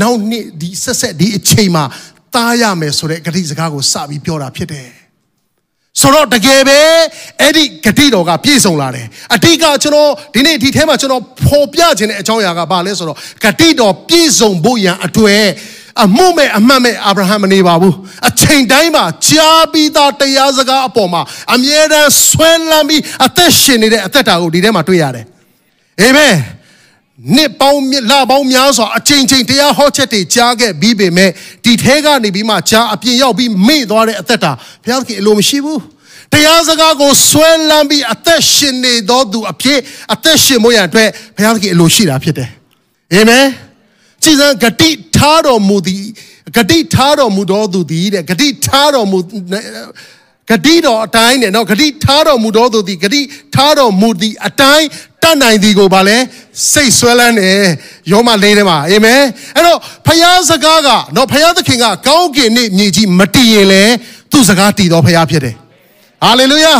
[0.00, 1.84] နောက်နှစ်ဒီဆက်ဆက်ဒီအချိန်မှာ
[2.34, 5.01] တားရမယ်ဆိုတဲ့ဂတိစကားကိုစပြီးပြောတာဖြစ်တယ်
[6.00, 6.78] ဆိုတော့တကယ်ပဲ
[7.40, 15.44] အဲ့ဒီဂတိတော်ကပြည့်စုံလာတယ်အတိကကျွန်တော်ဒီနေ့ဒီထဲမှာကျွန်တော်ဖော်ပြခြင်းတဲ့အကြောင်းအရာကဘာလဲဆိုတော့ဂတိတော်ပြည့်စုံဖို့ရန်အတွေ့
[16.04, 17.94] အမှုမဲ့အမှတ်မဲ့အာဗြဟံမနေပါဘူး
[18.28, 21.22] အချိန်တိုင်းမှာကြားပြီးသားတရားစကားအပေါ်မှာ
[21.54, 25.24] အမြဲတမ်းဆွဲလန်းပြီးအသက်ရှင်နေတဲ့အသက်တာကိုဒီထဲမှာတွေ့ရတယ်
[26.00, 26.34] အာမင်
[27.36, 31.30] နှစ်ပေါင်းလပေါင်းများစွာအချိန်ချင်းတရားဟောချက်တွေကြားခဲ့ပြီးပေမဲ့
[31.64, 34.52] ဒီထဲကနေပြီးမှကြားအပြင်ရောက်ပြီးမေ့သွားတဲ့အသက်တာ
[34.84, 35.80] ဘုရားသခင်အလိုမရှိဘူး
[36.32, 39.78] တရားစကားကိုဆွဲလန်းပြီးအသက်ရှင်နေသောသူအဖြစ်
[40.14, 42.50] အသက်ရှင်ဖို့ရန်အတွက်ဘုရားသခင်အလိုရှိတာဖြစ်တယ်
[43.12, 43.46] အာမင်
[44.22, 46.04] ကြည်စံဂတိထားတော်မူသည်
[46.56, 49.18] ဂတိထားတော်မူတော်သူသည်တဲ့ဂတိထားတော်မူ
[50.50, 53.20] ဂတိတော်အတိုင်းနဲ့နော်ဂတိထားတော်မူတော်သူသည်ဂတိ
[53.54, 54.86] ထားတော်မူသည်အတိုင်း
[55.22, 56.16] တတ်နိုင်သည်ကိုဗာလဲ
[56.72, 57.64] စိတ်ဆွဲလန်းတယ်
[58.12, 59.22] ယောမလေးထဲမှာအာမင်
[59.56, 63.82] အဲ့တော့ဖယားစကားကနော်ဖယားသခင်ကကောင်းကင်နဲ့မြေကြီးမတည်ရင်လေ
[64.30, 65.54] သူ့စကားတည်တော်ဖယားဖြစ်တယ်
[66.24, 66.74] ဟာလေလုယာ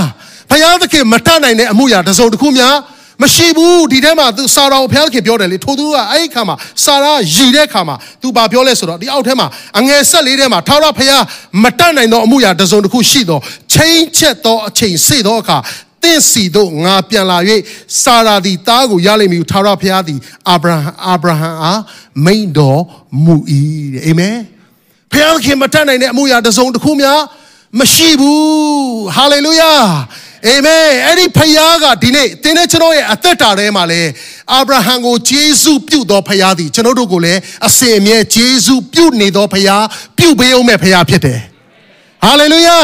[0.50, 2.76] ဖယားသခင်မတတ်နိုင်တဲ့အမှုရာတစ်စုံတစ်ခုများ
[3.22, 9.46] မရှိဘူးဒီထဲမှာသူစာတော်ဘုရားခင်ပြောတယ်လေထိုသူကအဲ့ဒီခါမှာစာရာရည်တဲ့ခါမှာသူဘာပြောလဲဆိုတော့ဒီအောက်ထဲမှာ
[9.78, 11.22] အငယ်ဆက်လေးထဲမှာထာဝရဘုရား
[11.62, 13.38] မတတ်နိုင်သောအမှုရာတစ်စုံတစ်ခုရှိသော
[13.72, 15.56] ချင်းချက်သောအချိန်စေသောအခါ
[16.02, 17.38] တင့်စီတို့ငါပြန်လာ၍
[18.02, 20.18] စာရာသည်တားကိုရလိမ့်မည်ထာဝရဘုရားသည်
[20.48, 21.80] အာဗြဟံအာဗြဟံအား
[22.24, 22.82] မိန်တော်
[23.24, 23.36] မူ၏
[23.94, 24.36] တဲ့အာမင်
[25.12, 27.20] ဘုရားခင်မတတ်နိုင်တဲ့အမှုရာတစ်စုံတစ်ခုများ
[27.78, 28.42] မရှိဘူး
[29.16, 29.72] ဟာလေလုယာ
[30.48, 34.02] အာမင်အဲ့ဒီဖခင်ကဒီနေ့သင်နဲ့ကျွန်တော်ရဲ့အသက်တာထဲမှာလဲ
[34.52, 39.82] အာဗြဟံကိုဂျေဇုပြုတ်တော်ဖခင်သည်ကျွန်တော်တို့ကိုလည်းအစဉ်အမြဲဂျေဇုပြုတ်နေတော်ဖခင်
[40.18, 41.40] ပြုတ်ပေးအောင်မဲ့ဖခင်ဖြစ်တယ်
[42.24, 42.78] ဟာလေလုယာ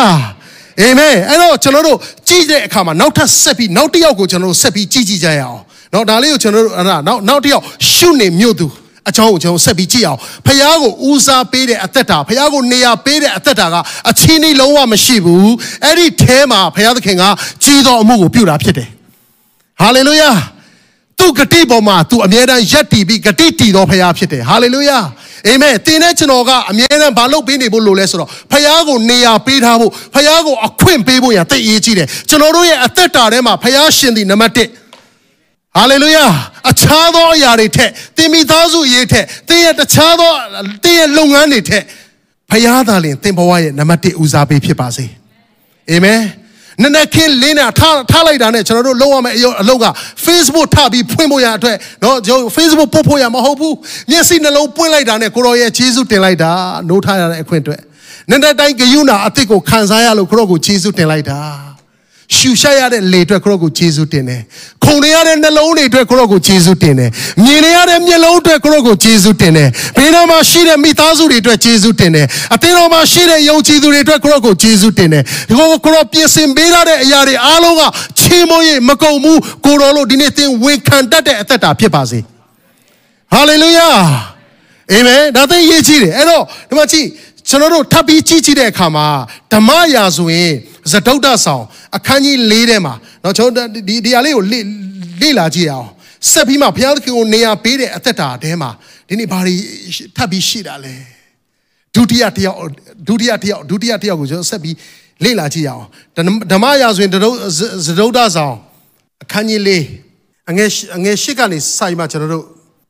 [0.81, 5.61] အာမင်အဲ့တော့ကျွန်တော်တို့ကြည့်တဲ့အခါမှာနောက်ထပ်ဆက်ပြီးနောက်တစ်ယောက်ကိုကျွန်တော်တို့ဆက်ပြီးကြည့်ကြည့်ကြရအောင်
[5.93, 8.67] နော်ဒါလေးကိုကျွန်တော်တို့အဲ့ဒါနောက်နောက်တစ်ယောက်ရှုနေမြို့သူ
[9.09, 13.77] အကြောင်းကိုကျွန်တော်ဆက်ပြီးကြည့်အောင်ဖះကိုဦးစားပေးတဲ့အသက်တာဖះကိုနေရာပေးတဲ့အသက်တာက
[14.11, 15.53] အချင်းကြီးလုံးဝမရှိဘူး
[15.85, 17.25] အဲ့ဒီထဲမှာဖះသခင်က
[17.65, 18.89] ကြီးတော်အမှုကိုပြုတာဖြစ်တယ်
[19.81, 20.31] ဟာလေလုယာ
[21.19, 24.99] သူဂတိပေါ်မှာသူအမြဲတမ်းယက်တည်ပြီးဂတိတည်တော်ဖရားဖြစ်တယ်ဟာလေလုယာ
[25.47, 36.25] အာမင်တင်းတဲ့ကျွန်တော်ကအမြဲတမ်းဘာလုပ်ပေးနေဖို့လိုလဲဆိုတော့ဖရားကိုနေရာပေးထားဖို့ဖရားကိုအခွင့်ပေးဖို့ရတိတ်အရေးကြီးတယ်ကျွန်တော်တို့ရဲ့အသက်တာထဲမှာဖရားရှင်သည်နံပါတ်1ဟာလေလုယာ
[36.71, 40.31] အခြားသောအရာတွေထက်တင်မိသားစုရေးထက်တင်းရဲ့တခြားသော
[40.85, 41.83] တင်းရဲ့လုပ်ငန်းတွေထက်
[42.51, 45.07] ဖရားသာလင်တင်ဘဝရဲ့နံပါတ်1ဦးစားပေးဖြစ်ပါစေ
[45.91, 46.21] အာမင်
[46.83, 49.87] နနက်ခင်းလင်းတာထားထားလိုက်တာနဲ့ကျွန်တော်တို့လုံးဝမယ့်အလုပ်က
[50.27, 53.75] Facebook ထပြီးဖွင့်ဖို့ရအတွက်နော်ကျွန်တော် Facebook ပို့ဖို့ရမဟုတ်ဘူး
[54.11, 56.53] မျက်စိနှလုံးပွင့်လိုက်တာနဲ့ကိုတော်ရဲ့ယေရှုတင်လိုက်တာ
[56.89, 57.81] နိုးထားရတဲ့အခွင့်အတွက်
[58.31, 61.41] နနက်တိုင်းဂယုဏအစ်စ်ကိုခံစားရလို့ခရော့ကိုယေရှုတင်လိုက်တာ
[62.37, 64.41] ရှူရှာရတဲ့လေအတွက်ကိုရောကိုယေရှုတင်တယ်
[64.85, 67.11] ခုန်နေရတဲ့နှလုံးတွေအတွက်ကိုရောကိုယေရှုတင်တယ်
[67.45, 77.83] မြင်နေရတဲ့မျက်လုံးအတွက်ကိုရောကိုယေရှုတင်တယ်ဘေးနားမှာရှိတဲ့မိသားစုတွေအတွက်ယေရှုတင်တယ်အသင်းတော်မှာရှိတဲ့ယုံကြည်သူတွေအတွက်ကိုရောကိုယေရှုတင်တယ်ဒီကိုကိုရောပြင်ဆင်ပေးထားတဲ့အရာတွေအားလုံးက
[78.19, 82.19] ချီးမွမ်းရေးမကုန်ဘူးကိုရောလို့ဒီနေ့သင်ဝန်ခံတတ်တဲ့အသက်တာဖြစ်ပါစေ
[83.33, 83.89] ဟာလေလုယာ
[84.93, 87.07] အာမင်ဒါသိရေးကြည့်တယ်အဲ့တော့ဒီမှာကြည့်
[87.49, 89.07] ကျွန်တော်တို့ထပ်ပြီးကြည့်ကြည့်တဲ့အခါမှာ
[89.53, 90.53] ဓမ္မရာဆိုရင်
[90.92, 91.64] ဇဒုတ်တဆောင်
[91.98, 94.60] အခန်းကြီး၄ထဲမှာเนาะကျွန်တော်ဒီဒီအလေးကိုလေ
[95.22, 95.88] လေ့လာကြည့်အောင်
[96.32, 98.70] ဆက်ပြီးမှဘုရားသခင်ကိုနေရာပေးတဲ့အသက်တာအဲမှာ
[99.08, 99.56] ဒီနေ့ဘာတွေ
[100.16, 100.96] ထပ်ပြီးရှိတာလဲ
[101.96, 102.58] ဒုတိယတယောက်
[103.08, 104.76] ဒုတိယတယောက်ဒုတိယတယောက်ကိုကျွန်တော်ဆက်ပြီး
[105.24, 105.86] လေ့လာကြည့်အောင်
[106.52, 108.56] ဓမ္မရာဆိုရင်ဇဒုတ်တဆောင်
[109.24, 109.72] အခန်းကြီး၄
[110.50, 112.46] အငယ်အငယ်၈ကနေစိုက်မှကျွန်တော်တို့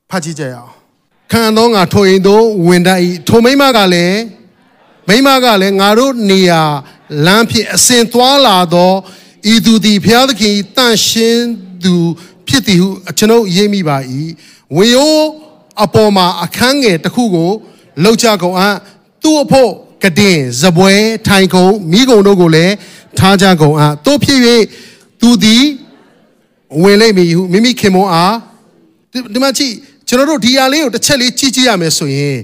[0.09, 0.71] ဖတ်ကြည့်ကြရအောင်
[1.31, 4.19] ခံသောငါထိုရင်တို့ဝင်တတ်၏ထိုမိမကလည်း
[5.07, 6.61] မိမကလည်းငါတို့နေရာ
[7.26, 8.92] လမ်းဖြင့်အစဉ်သွားလာသော
[9.52, 11.46] ဤသူသည်ဘုရားသခင်တန့်ရှင်း
[11.84, 11.94] သူ
[12.48, 12.88] ဖြစ်သည်ဟု
[13.18, 13.96] ကျွန်ုပ်ရေးမိပါ၏
[14.76, 15.16] ဝေယော
[15.84, 17.50] အပေါ်မှာအခန်းငယ်တစ်ခုကို
[18.02, 18.76] လှုပ်ချကုန်အပ်
[19.22, 19.70] သူ့အဖို့
[20.02, 20.94] ကတင်ဇပွဲ
[21.26, 22.74] ထိုင်ကုန်မိကုန်တို့ကိုလည်း
[23.18, 24.40] ထားကြကုန်အပ်တို့ဖြစ်၍
[25.20, 25.64] သူသည်
[26.82, 28.36] ဝင်လိမ့်မည်ဟုမိမိခင်မွန်အား
[29.32, 29.74] ဒီမှာကြည့်
[30.08, 32.36] ကျွန်တော်တို့ဒီအလေးကိုတစ်ချက်လေးကြည့်ကြည့်ရမယ်ဆိုရင်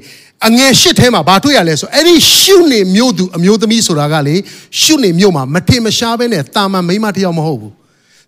[0.48, 4.36] အငယ်ရှစ်ထဲမှာဘာတွေ့ရလဲဆိုအဲ့ဒီရှုနေမြို့သူအမျိုးသမီးဆိုတာကလေ
[4.80, 7.72] ရှုနေမြို့မှာမထင်မရှားပဲနဲ့တာမန်မိန်းမတယောက်မဟုတ်ဘူး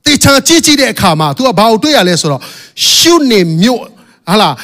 [0.05, 2.43] တေချာကြည့်ကြည့်တဲ့အခါမှာ तू ကဘာကိုတွေ့ရလဲဆိုတော့
[2.93, 3.81] ရှုနေမြို့
[4.29, 4.55] ဟာလား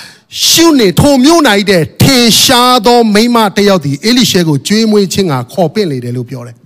[0.49, 6.57] ရှုနေထိုမြို့နိုင်တဲ့ထင်ရှားသောမိန်းမတယောက်ဒီအေလိရှဲကိုကျွေးမွေးခြင်းကခေါ်ပင့်လေတယ်လို့ပြောတယ်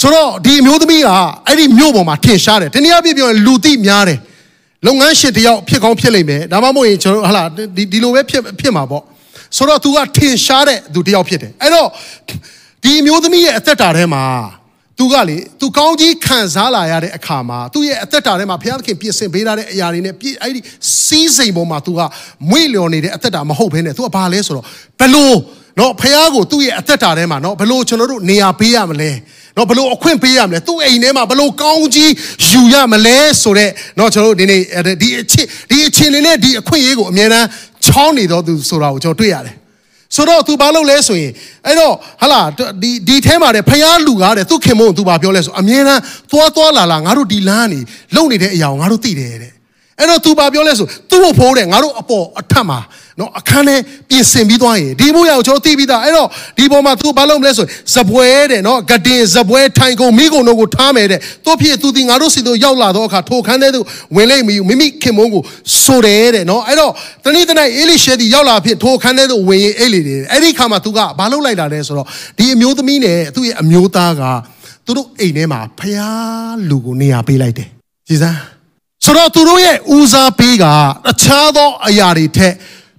[0.00, 1.08] ဆိုတော့ဒီအမျိုးသမီးက
[1.46, 4.18] အဲ့ဒီမြို့ပေါ်မှာထင်ရှားတယ်တနည်းအားဖြင့်ပြောရင်လူသိများတယ်
[4.86, 9.02] လုပ်ငန်းရှင်တယောက်ဖြစ်ကောင်းဖြစ်လိမ့်မယ်ဒါမှမဟုတ်ရင်ကျွန်တော်ဟာလားဒီဒီလိုပဲဖြစ်ဖြစ်မှာပေါ့
[9.57, 11.89] ဆိုတော့ तू ကထင်ရှားတဲ့သူတယောက်ဖြစ်တယ်အဲ့တော့
[12.83, 14.23] ဒီအမျိုးသမီးရဲ့အသက်တာထဲမှာ
[14.99, 20.61] तू ကလေ तू ကောင်းကြီးခံစားလာရတဲ့အခါမှာသူ့ရဲ့အသက်တာထဲမှာဘုရားသခင်ပြင်ဆင်ပေးထားတဲ့အရာတွေနဲ့ပြည့်အဲ့ဒီ
[21.05, 22.01] စီးစိမ်ပေါ်မှာ तू က
[22.49, 24.65] မွေ့လျော်နေတဲ့အသက်တာမဟုတ်ဘဲနဲ့ तू ကဘာလဲဆိုတော့
[24.99, 25.37] ဘလို့
[25.79, 29.11] နော်ဖះကိုသူ့ရဲ့အသက်တာထဲမှာနော်ဘလို့ကျွန်တော်တို့နေရာပေးရမလဲ
[29.57, 32.11] နော်ဘလို့အခွင့်ပေးရမလဲသူ့အိမ်ထဲမှာဘလို့ကောင်းကြီး
[32.49, 34.61] ယူရမလဲဆိုတော့နော်ကျွန်တော်တို့ဒီနေ့
[35.01, 37.45] ဒီအချင်းဒီအချင်းလေးနဲ့ဒီအခွင့်အရေးကိုအများအား
[37.88, 39.54] ချောင်းနေတော့သူဆိုတာကိုကျွန်တော်တွေ့ရတယ်
[40.16, 41.32] ဆိုတော့ तू ဘာလုပ်လဲဆိုရင်
[41.66, 42.40] အဲ့တော့ဟာလာ
[42.82, 47.80] ဒီဒီထဲမှာတဲ့ဖျားလူကားတဲ့သူခင်မုံ तू ဘာပြောလဲဆိုအမြဲတမ်းသွားသွားလာလာငါတို့ဒီလမ်းနေ
[48.14, 49.52] လုံနေတဲ့အရာကိုငါတို့သိတယ်တဲ့
[49.99, 52.79] အဲ့တော့ तू ဘာပြောလဲဆိုသူ့ဖို့ဖိုးတဲ့ငါတို့အပေါ်အထက်မှာ
[53.19, 53.75] နော်အခန်းထဲ
[54.09, 57.65] ပြင်ဆင်ပြီးသွားရင်ဒီမိုးရကိုကျွန်တော်သိပြီးသားအဲ့တော့ဒီပေါ်မှာ तू ဘာလုပ်မလဲဆို
[57.95, 65.41] ဇပွဲတဲ့နော်ဂတင်ဇပွဲထိုင်ကုန်မိကုန်တို့ကိုထားမယ်တဲ့သူဖြစ်သူဒီငါတို့စီတို့ရောက်လာတော့အခါထိုခန်းထဲသို့ဝင်လိုက်မိမိမိခင်မုန်းကို
[65.83, 66.91] ဆိုတယ်တဲ့နော်အဲ့တော့
[67.25, 74.23] တနေ့တနေ့အေလိရှဲဒီရောက်လာဖြစ်ထိုခန်းထဲသို့ဝင်ရင်အဲ့လေတယ်အဲ့ဒီခါမှာ तू ကဘာလုပ်လိုက်တာလဲဆိုတော့ဒီအမျိုးသမီးနဲ့သူ့ရဲ့အမျိုးသားက
[74.85, 77.67] သူတို့အိမ်ထဲမှာဖျားလူကိုနေရာပေးလိုက်တယ်
[78.07, 78.39] ကြည်စမ်း
[79.04, 80.64] ဆိုတော့သူတို့ရဲ့ဦးစားပေးက
[81.10, 82.54] အခြားသောအရာတွေထက်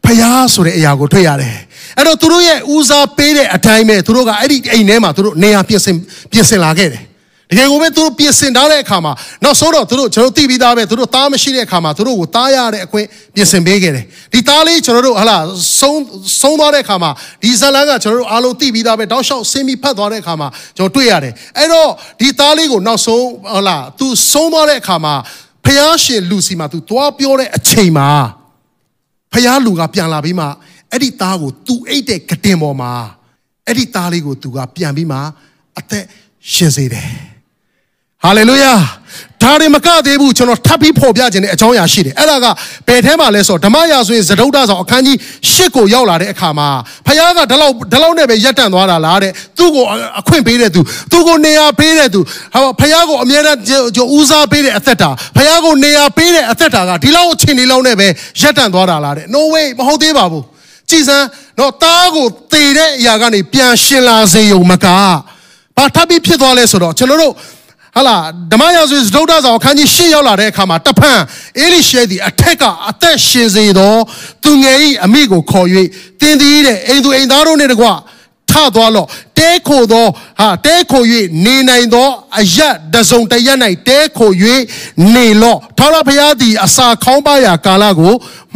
[0.05, 1.55] ဖျားဆိုတဲ့အရာကိုတွေ့ရတယ်
[1.97, 5.95] အဲ့တော့သူတို့ရဲ့ဦးစားပေးတဲ့အတိုင်းပဲသူတို့ကအဲ့ဒီအိမ်ထဲမှာသူတို့နေရာပြင်ဆင်
[6.31, 7.03] ပြင်ဆင်လာခဲ့တယ်
[7.51, 15.37] တကယ်ကိုပဲသူတို့ပြင်ဆင်ထားတဲ့အခါမှာနောက်ဆုံးတော့သူတို့ကျွန်တော်သိပြီးသားပဲသူတို့သားမရှိတဲ့အခါမှာသူတို့ကိုသားရတဲ့အခွင့်ပြင်ဆင်ပေးခဲ့တယ်ဒီသားလေးကျွန်တော်တို့ဟလာ
[15.79, 16.01] ဆုံး
[16.41, 17.11] ဆုံးသွားတဲ့အခါမှာ
[17.43, 25.15] ဒီဇလန်ကကျွန်တော်တို့အားလုံးသိပြီးသားပဲတောက်လျှောက်ဆင်းပြီးဖတ်သွားတဲ့အခါမှာကျွန်တော်တွေ့ရတယ်အဲ့တော့ဒီသားလေးကိုနောက်ဆုံးဟလာသူဆုံးသွားတဲ့အခါမှာ
[25.65, 28.09] ဖျားရှင်လူစီမှာသူသွားပြောတဲ့အချိန်မှာ
[29.33, 30.45] ဖျားလူကပြန်လာပြီးမှ
[30.91, 32.91] အဲ့ဒီသားကိုသူအိတ်တဲ့ကတင်ပေါ်မှာ
[33.67, 35.17] အဲ့ဒီသားလေးကိုသူကပြန်ပြီးမှ
[35.79, 36.05] အသက်
[36.53, 37.09] ရှင်စေတယ်
[38.23, 38.73] ဟာလေလုယာ
[39.43, 42.45] ဒါတွေမကသေးဘူးကျွန်တော်ထပ်ပြီးဖော်ပြခြင်းတဲ့အကြောင်းအရာရှိတယ်အဲ့ဒါက
[42.87, 45.17] ဘယ်ထဲမှာလဲဆိုတော့ဓမ္မရာဆိုရင်ဇဒုဒ္ဒဆောင်အခန်းကြီး
[45.53, 46.69] ၈ကိုရောက်လာတဲ့အခါမှာ
[47.07, 49.85] ဖခင်ကဒီလောက်ဒီလောက်နဲ့ပဲရက်တန့်သွားတာလားတဲ့သူ့ကို
[50.19, 52.19] အခွင့်ပေးတဲ့သူသူ့ကိုနေရာပေးတဲ့သူ
[52.53, 53.59] ဟာဖခင်ကိုအမြဲတမ်း
[54.17, 58.07] ဦးစားပေးတဲ့အသက်တာဖခင်ကိုနေရာပေးတဲ့အသက်တာကဒီလောက်အချိန်ဒီလောက်နဲ့ပဲ
[58.41, 60.43] ရက်တန့်သွားတာလားတဲ့ no way မဟုတ်သေးပါဘူး
[60.89, 61.25] ကြည်စမ်း
[61.59, 64.87] တော့တားကိုတေတဲ့အရာကနေပြန်ရှင်လာစေုံမက
[65.77, 67.33] ဘာထပ်ပြီးဖြစ်သွားလဲဆိုတော့ကျွန်တော်တို့
[67.95, 68.15] ဟဟာလာ
[68.51, 71.19] ဓမ္မရာဇဝင်စတုဒ္ဒဆောင်အခန်းကြီး၈ရောက်လာတဲ့အခါမှာတဖန်
[71.59, 73.95] အေလိရှဲသည်အထက်ကအသက်ရှင်စေသော
[74.43, 75.67] သူငယ်၏အမိကိုခေါ်၍
[76.21, 77.87] တင်းသည်တဲ့အိမ်သူအိမ်သားတို့နှင့်တကွ
[78.51, 79.07] ထသွားလော့
[79.39, 80.05] တဲခိုသော
[80.39, 81.03] ဟာတဲခို၍
[81.45, 82.07] နေနိုင်သော
[82.39, 84.31] အယတ်တစုံတရက်၌တဲခို၍
[85.13, 88.13] နေလော့ထာဝရဘုရားသည်အစာခေါင်းပါရာကာလကို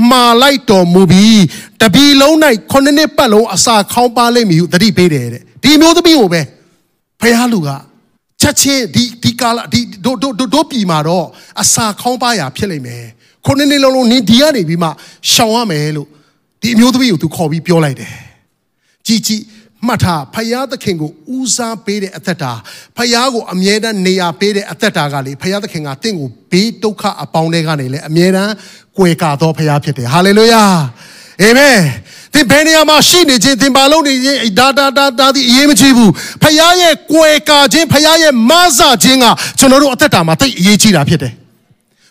[0.09, 1.43] မှားလိုက်တော်မူပြီး
[1.81, 2.35] တပီလုံး၌
[2.71, 6.41] ခုနှစ်နှစ်ပတ်လုံးအစာခေါင်းပါလိမ့်မည်ဟုတတိပေးတယ်တဲ့ဒီမျိုးသမီးကိုပဲ
[7.21, 7.69] ဘုရားလူက
[8.43, 11.27] ချက်ချင်းဒီဒီကာလဒီတို့တို့တို့ပြည်မှာတော့
[11.61, 13.05] အစာခေါင်းပါရာဖြစ်လိမ့်မယ်
[13.45, 14.89] ခုနှစ်နှစ်လုံးလုံးနင်းဒီကနေပြီးမှ
[15.31, 16.07] ရှောင်ရမယ်လို့
[16.61, 18.13] ဒီအမျိုးသမီးကိုသူခေါ်ပြီးပြောလိုက်တယ်
[19.07, 19.41] ကြည်ကြည်
[19.87, 22.53] မှတ်ထားဖယားသခင်ကိုဦးစားပေးတဲ့အသက်တာ
[22.97, 28.53] ဖယားကိုအမြဲတမ်းနေရာပေးတဲ့အသက်တာကလေဖယားသခင်ကတင့်ကိုဘေးဒုက္ခအပေါင်းတွေကနေလေအမြဲတမ်း
[28.97, 30.63] ကွယ်ကာသောဖယားဖြစ်တယ်ဟာလေလုယာ
[31.41, 31.77] အာမင်
[32.33, 39.25] သင်ဘယ်နေရာမှာရှိနေခြင်းသင်ပါလို့နေခြင်းဒါဒါဒါဒါဒီအရေးမကြီးဘူးဖယားရဲ့ကွယ်ကာခြင်းဖယားရဲ့မဆာခြင်းက
[39.59, 41.33] ကျွန်တော်တို့အသက်တာမှာတိတ်အရေးကြီးတာဖြစ်တယ်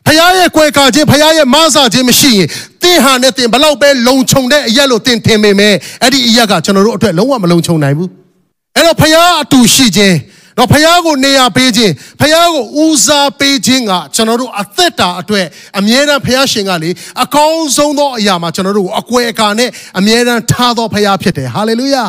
[0.07, 2.49] ဖခင်ရဲ့ကွယ်ကာခြင်းဖခင်ရဲ့မဆာခြင်းမရှိရင်
[2.83, 8.11] တင်းဟာနဲ့တင်ဘလောက်ပဲလုံခြုံတဲ့အရက်လို့တင်ထင်ပေမဲ့အဲ့ဒီအရက်ကကျွန်တော်တို့အတွက်လုံးဝမလုံခြုံနိုင်ဘူး
[8.77, 10.17] အဲ့တော့ဖခင်အတူရှိခြင်း
[10.59, 15.47] တော့ဖခင်ကိုနေရာပေးခြင်းဖခင်ကိုဦးစားပေးခြင်းကကျွန်တော်တို့အသက်တာအတွက်
[15.79, 16.91] အမြဲတမ်းဖခင်ရှင်ကလေ
[17.23, 22.05] အကောင်းဆုံးသောအရာမှာကျွန်တော်တို့ကိုအကွယ်အကာနဲ့အမြဲတမ်းထားသောဖခင်ဖြစ်တယ်ဟာလေလုယာ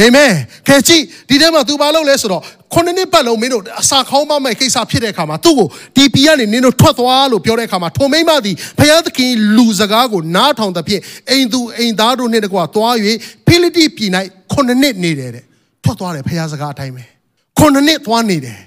[0.00, 0.32] အာမင်
[0.66, 12.94] ခဲကြည့်ဒီထဲမှာသူဘာလုပ်လဲဆိုတော့ခုနှစ်နှစ်ပတ်လုံးမင်းတို့အစာခေါင်းမမဲ့ကိစ္စဖြစ်တဲ့အခါမှာသူ့ကိုဒီပီကနေနင်းတို့ထွက်သွားလို့ပြောတဲ့အခါမှာထုံမိမသည်ဖယားသခင်လူစကားကိုနားထောင်သဖြင့်အိမ်သူအိမ်သားတို့နှင့်တကွာသွား၍
[13.46, 14.10] ဖိလိတိပြည်၌
[14.52, 15.44] ခုနှစ်နှစ်နေတယ်တဲ့
[15.84, 17.15] ထွက်သွားတယ်ဖယားစကားအတိုင်းပဲ
[17.58, 18.58] ခုနှစ်နှစ်သွားနေတယ်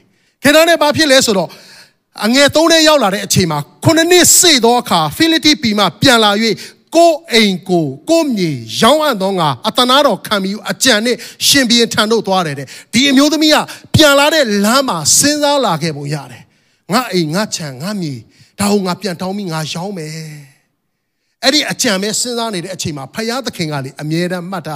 [0.44, 1.50] ခေတ္တနဲ့ဘာဖြစ်လဲဆိုတော့
[2.26, 6.32] အငယ်သုံးနဲ့ရောက်လာတဲ့အချိန်မှာခုနှစ်နှစ်စေသောအခါဖိလိတိပြည်မှပြန်လာ၍
[6.96, 11.16] ကိုအိမ်ကိုကိုမြေရောင်းအပ်သောငါအတနာတော်ခံပြီးအကြံနဲ့
[11.48, 13.58] ရှင်ဘီရင်ထံတို့သွားတယ်တဲ့ဒီအမျိုးသမီးက
[13.96, 16.44] ပြန်လာတဲ့လမ်းမှာစဉ်းစားလာခဲ့ပုံရတယ်
[16.94, 18.14] ငါအိမ်ငါခြံငါမြေ
[18.60, 20.14] ဒါဟုငါပြန်တောင်းပြီးငါရောင်းမယ်
[21.46, 24.76] အဲ့ဒီအကြံပဲစဉ်းစားနေတဲ့အချိန်မှာဖယားသခင်ကလေအမြဲတမ်းမှတ်တာ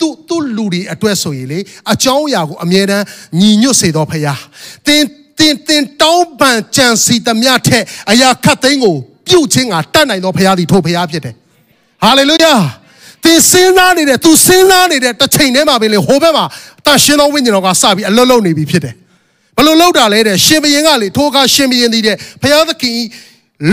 [0.00, 1.58] သူ့သူ့လူတွေအတွက်ဆိုရင်လေ
[1.92, 3.04] အကြောင်းအရာကိုအမြဲတမ်း
[3.40, 4.40] ညီညွတ်စေတော်ဖယား
[4.86, 5.06] တင်း
[5.38, 8.96] တင်းတင်းတောင်းပန်ကြံစီသမျှထက်အရာခတ်သိမ်းကို
[9.28, 11.34] ပြုတ်ခြင်းကတတ်နိုင်သောဘုရားသည်ထိုဘုရားဖြစ်တယ်
[12.02, 12.52] ဟာလေလုယာ
[13.24, 16.44] သင်စဉ်းစားနေတဲ့သူစဉ်းစားနေတဲ့တစ်ချိန်တည်းမှာပဲလေဟိုဘက်မှာ
[16.86, 18.94] တန်ရှင်သောဝိညာဉ်တော်ကစပြီးအလွတ်လွတ်နေပြီဖြစ်တယ်
[19.56, 22.94] ဘလို့လောက်တာလဲတဲ့ရှင်ဘရင်ကလေထိုအခါရှင်ဘရင်သည်တဲ့ဘုရားသခင်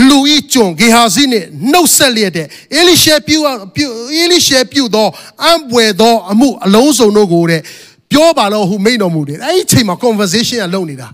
[0.08, 3.38] လူဤကျွန်ဂေဟာဇိနဲ့နှုတ်ဆက်လျက်တဲ့အေလိရှေပြု
[3.74, 5.08] ပြုအေလိရှေပြုသော
[5.44, 7.60] အံပွေသောအမှုအလုံးစုံတို့ကိုတဲ့
[8.10, 11.08] ပြောပါလို့ဟူမိန်တော်မူတယ်အဲ့ဒီအချိန်မှာ conversation ကလုပ်နေတာ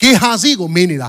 [0.00, 1.08] ဂေဟာဇိကိုမင်းနေတာ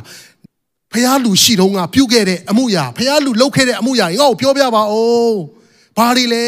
[0.91, 5.37] ဖះလူရှိတော့ငါပြုတ်ခဲ့တဲ့အမှုရာဖះလူလုပ်ခဲ့တဲ့အမှုရာငါ့ကိုပြောပြပါဦး
[5.97, 6.45] ဘာတွေလဲ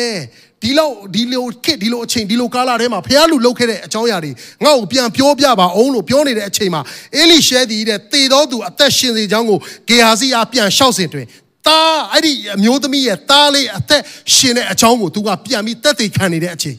[0.63, 4.32] ဒီလောက်ဒီလိုခစ်ဒီလိုအချိန်ဒီလိုကာလထဲမှာဖះလူလုပ်ခဲ့တဲ့အကြောင်းအရာတွေ
[4.65, 6.82] ငါ့ကိုပြန်ပြောပြပါအောင်လို့ပြောနေတဲ့အချိန်မှာ
[7.15, 11.26] အေလိရှဲသည်တဲ့တေတော်သူအသက်ရှင်စေကြောင်းကိုဂေဟာစီအားပြန်လျှောက်စဉ်တွင်
[11.67, 11.80] တာ
[12.13, 14.02] အဲ့ဒီအမျိုးသမီးရဲ့တားလေးအသက်
[14.36, 16.78] ရှင်တဲ့အကြောင်းကိုသူကပြန်ပြီးတက်သေးခံနေတဲ့အချိန်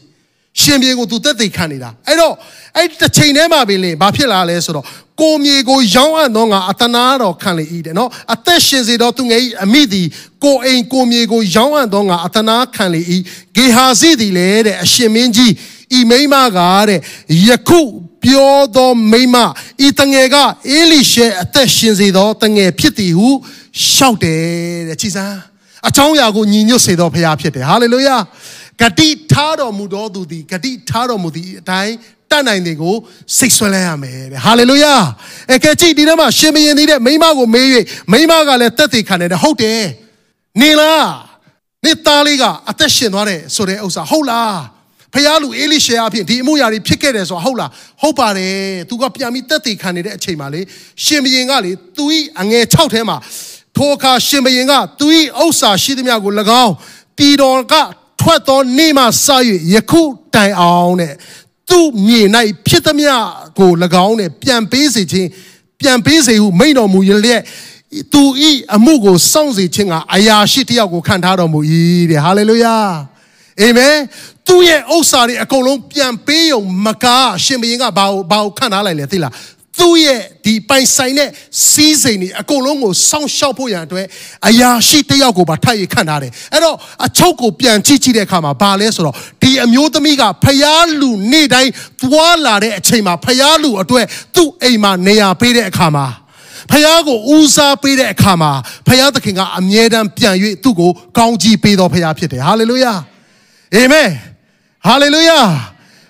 [0.61, 2.33] ရှင်ပြေကိုသူတက်သေးခံနေတာအဲ့တော့
[2.75, 4.85] အဲ့တစ်ချိန်တည်းမှာပဲလေဘာဖြစ်လာလဲဆိုတော့
[5.21, 10.07] ကိုမြေကိုရောင်းအပ်သောငါအတနာတော်ခံလေ၏တဲ့နော်အသက်ရှင်စေသောသူငယ်၏အမိသည်
[10.43, 13.01] ကိုအိမ်ကိုမြေကိုရောင်းအပ်သောငါအတနာခံလေ၏
[13.55, 15.53] ဂေဟာစီသည်လေတဲ့အရှင်မင်းကြီး
[15.97, 16.99] ဤမိမကတဲ့
[17.47, 17.81] ယခု
[18.23, 19.35] ပြောသောမိမ
[19.85, 20.35] ဤတငယ်က
[20.69, 23.29] အေလိရှေအသက်ရှင်စေသောတငယ်ဖြစ်သည်ဟု
[23.91, 24.41] ရှောက်တယ်
[24.89, 25.39] တဲ့ကြည်စမ်း
[25.87, 28.17] အချောင်းရာကိုညီညွတ်စေသောဖခင်ဖြစ်တယ်ဟာလေလုယာ
[28.81, 31.95] ဂတိထားတော်မူသောသူသည်ဂတိထားတော်မူသည့်အတိုင်း
[32.31, 32.95] တတ်နိုင်တဲ့ကို
[33.37, 34.95] စိတ်ဆွဲလဲရမယ်တဲ့ဟာလေလုယာ
[35.51, 37.67] အဲကဲကြည့်ဒီထဲမှာရှင်ဘရင်သေးတဲ့မိမကိုမေး၍
[38.11, 39.83] မိမကလည်းတက်သေးခံတယ်ဟုတ်တယ်
[40.61, 41.07] နေလား
[41.85, 44.59] နေသားလေးကအသက်ရှင်သွားတယ်ဆိုတဲ့ဥစ္စာဟုတ်လား
[45.13, 48.57] ဖះလူအေလိရှေအဖြစ်ဒီအမှုရာတွေဖြစ်ခဲ့တယ်ဆိုတာဟုတ်လားဟုတ်ပါတယ်
[48.89, 50.61] သူကပြန်ပြီးတက်သေးခံနေတဲ့အချိန်မှာလေ
[51.03, 53.17] ရှင်ဘရင်ကလေသူဤအငယ်6ထဲမှာ
[53.75, 56.73] ထိုအခါရှင်ဘရင်ကသူဤဥစ္စာရှိသမျှကို၎င်း
[57.17, 57.73] ပြည်တော်က
[58.21, 59.27] ထွက်သောနေ့မှစ၍
[59.73, 60.01] ယခု
[60.35, 61.13] တိုင်အောင်တဲ့
[61.69, 62.21] သူ့မြေ၌
[62.67, 63.13] ဖြစ်သမျှ
[63.59, 63.71] ကို၎
[64.05, 65.29] င်းနဲ့ပြန်ပေးစေခြင်း
[65.79, 67.41] ပြန်ပေးစေဟုမိန့်တော်မူရလျက်
[68.13, 71.59] သူဤအမှုကိုစောင့်စေခြင်းကအရာရှိတယောက်ကိုခံထားတော်မူ၏
[72.11, 72.75] တဲ့ဟာလေလုယာ
[73.61, 73.95] အာမင်
[74.47, 79.33] သူ့ရဲ့ဥစ္စာတွေအကုန်လုံးပြန်ပေးုံမကားရှင်ဘုရင်ကဘာကိုဘာကိုခံထားလိုက်လဲသိလား
[79.79, 81.29] သူ့ရဲ့ဒီပိုင်ဆိုင်တဲ့
[81.69, 84.05] စီးစိမ်တွေအကုန်လုံးကိုစောင့်ရှောက်ဖို့ရန်အတွက်
[84.47, 91.71] အရာရှိတယောက်ကိုပါထပ်ရခန့်ထားတယ်အဲ့တော့အချုပ်ကိုပြန်ကြည့်ကြည့်တဲ့အခါမှာဘာလဲဆိုတော့ဒီအမျိုးသမီးကဖျားလူနေ့တိုင်း
[92.03, 96.05] သွားလာတဲ့အချိန်မှာဖျားလူအတွက်သူ့အိမ်မှာနေရာပေးတဲ့အခါမှာ
[96.71, 98.51] ဖះကိုဦးစားပေးတဲ့အခါမှာ
[98.87, 102.93] ဖះသခင်ကအမြဲတမ်းပြန်၍သူ့ကိုကောင်းကြီးပေးတော်ဖះဖြစ်တယ်ဟာလေလုယာ
[103.75, 104.09] အာမင်
[104.85, 105.39] ဟာလေလုယာ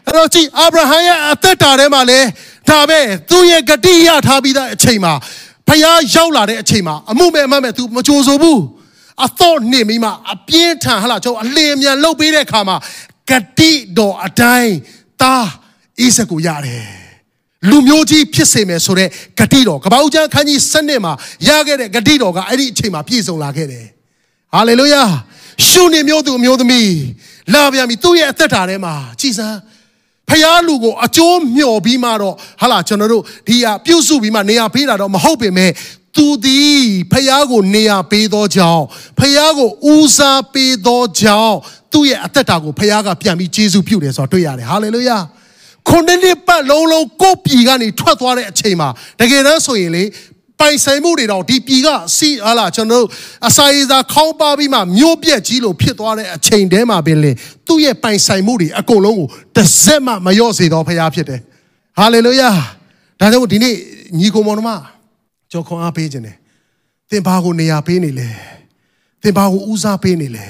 [0.05, 2.27] အဲ့တော့ကြည့်အာဗြဟံရဲ့အသက်တာထဲမှာလည်း
[2.71, 5.13] ဒါပဲသူရဲ့ဂတိရထားပြီးသားအချိန်မှာ
[5.67, 8.61] ဖျားရောက်လာတဲ့အချိန်မှာအမှုမဲ့အမှတ်မဲ့ तू မကြိုးဆိုဘူး
[9.25, 12.77] အသော့နှိမ့်ပြီးမှအပြင်းထန်ဟလာကျွန်တော်အလင်းအမြန်လှုပ်ပေးတဲ့အခါမှာ
[13.29, 14.73] ဂတိတော်အတိုင်း
[15.21, 15.47] သား
[16.01, 16.87] ဣစက်ကိုရတယ်
[17.69, 21.13] လူမျိုးကြီးဖြစ်စေမယ်ဆိုတဲ့ဂတိတော်ကပ္ပဦးကျမ်းခန်းကြီး7နှစ်မှာ
[21.47, 23.85] ရခဲ့တဲ့ဂတိတော်ကအဲ့ဒီအချိန်မှာပြည့်စုံလာခဲ့တယ်
[24.53, 25.03] ဟာလေလုယာ
[25.67, 26.93] ရှုနေမျိုးသူအမျိုးသမီး
[27.53, 29.57] လာပြန်ပြီသူ့ရဲ့အသက်တာထဲမှာကြည်စမ်း
[30.29, 35.71] ဖျားလူကိုအကျိုးမျှော်ပြီးမှတော့ဟာလာကျွန်တော်တို့ဒီဟာပြုစုပြီးမှနေရာပေးတာတော့မဟုတ်ပေမဲ့
[36.15, 38.83] သူသည်ဖျားကိုနေရာပေးသောကြောင့်
[39.19, 41.57] ဖျားကိုဦးစားပေးသောကြောင့်
[41.93, 45.17] သူ့ရဲ့အသက်တာကိုဖျားကပြန်ပြီးကျေးဇူးပြုတယ်ဆိုတော့တွေ့ရတယ်ဟာလေလုယာ
[45.87, 48.89] ခုနှစ်နှစ်ပတ်လုံးလုံးကိုယ့်ပြည်ကနေထွက်သွားတဲ့အချိန်မှာ
[49.19, 50.03] တကယ်တမ်းဆိုရင်လေ
[50.59, 53.07] ပိုင်ဆိုင်မှုတွေတော့ဒီပြည်ကစီဟာလာကျွန်တော်တို့
[53.47, 57.31] အစာရည်သာခေါင်းပါပြီးမှမျိုးပြက်ကြီးလို့ဖြစ်သွားတဲ့အချိန်တည်းမှာပင်လေ
[57.67, 61.41] သူ့ရဲ့ပိုင်ဆိုင်မှုတွေအကုန်လုံးကိုတစ်စက်မှမလျော့စေတော့ဖရားဖြစ်တယ်
[61.99, 62.49] ဟာလေလုယာ
[63.19, 63.75] ဒါကြောင့်ဒီနေ့
[64.19, 64.69] ညီကိုမောင်နှမ
[65.51, 66.37] ကြော်ခွန်အားပေးခြင်းတယ်
[67.09, 68.29] သင်ဘာကိုနေရာပေးနေလဲ
[69.23, 70.45] သင်ဘာကိုဦးစားပေးနေလဲ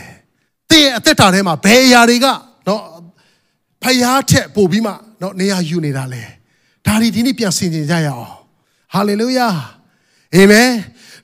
[0.70, 2.28] သင်ရဲ့အသက်တာထဲမှာဘယ်အရာတွေက
[2.68, 2.82] နော်
[3.84, 6.24] ဖရားထက်ပို့ပြီးမှနော်နေရာယူနေတာလဲ
[6.86, 8.34] ဒါဒီဒီနေ့ပြန်ဆင်ခြင်ကြရအောင်
[8.94, 9.48] ဟာလေလုယာ
[10.36, 10.70] အာမင်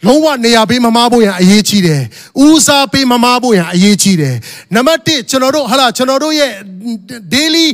[0.08, 2.02] လုံးဝနေရာပေးမမားဖို့ရန်အရေးကြီးတယ်။
[2.46, 4.36] ဦးစားပေးမမားဖို့ရန်အရေးကြီးတယ်။
[4.76, 6.52] နံပါတ်1ကျွန်တော်တို့ဟာလာကျွန်တော်တို့ရဲ့
[7.34, 7.68] daily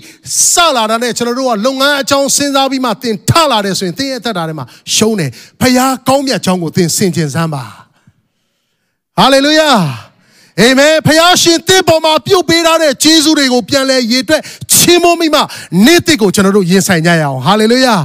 [0.51, 4.65] စလာတာနဲ့ကျွန်တော်တို့ကလုပ်ငန်းအကြောင်းစဉ်းစားပြီးမှသင်ထလာတယ်ဆိုရင်သင်ရဲ့အသက်တာထဲမှာ
[4.95, 5.29] ရှုံးတယ်။
[5.61, 7.63] ဖခင်ကောင်းမြတ်ကြောင်းကိုသင်ဆင်ခြင်စမ်းပါ။
[9.17, 9.71] ဟာလေလုယာ။
[10.59, 14.41] အာမင်ဖခင်ရှင်တင့်ပေါ်မှာပြုတ်ပေးထားတဲ့ဂျေဇုတွေကိုပြန်လဲရေတွက်
[14.73, 15.41] ချီးမွမ်းမိမှ
[15.85, 17.95] နေ့တစ်ကိုကျွန်တော်တို့ရင်ဆိုင်ကြရအောင်ဟာလေလုယာ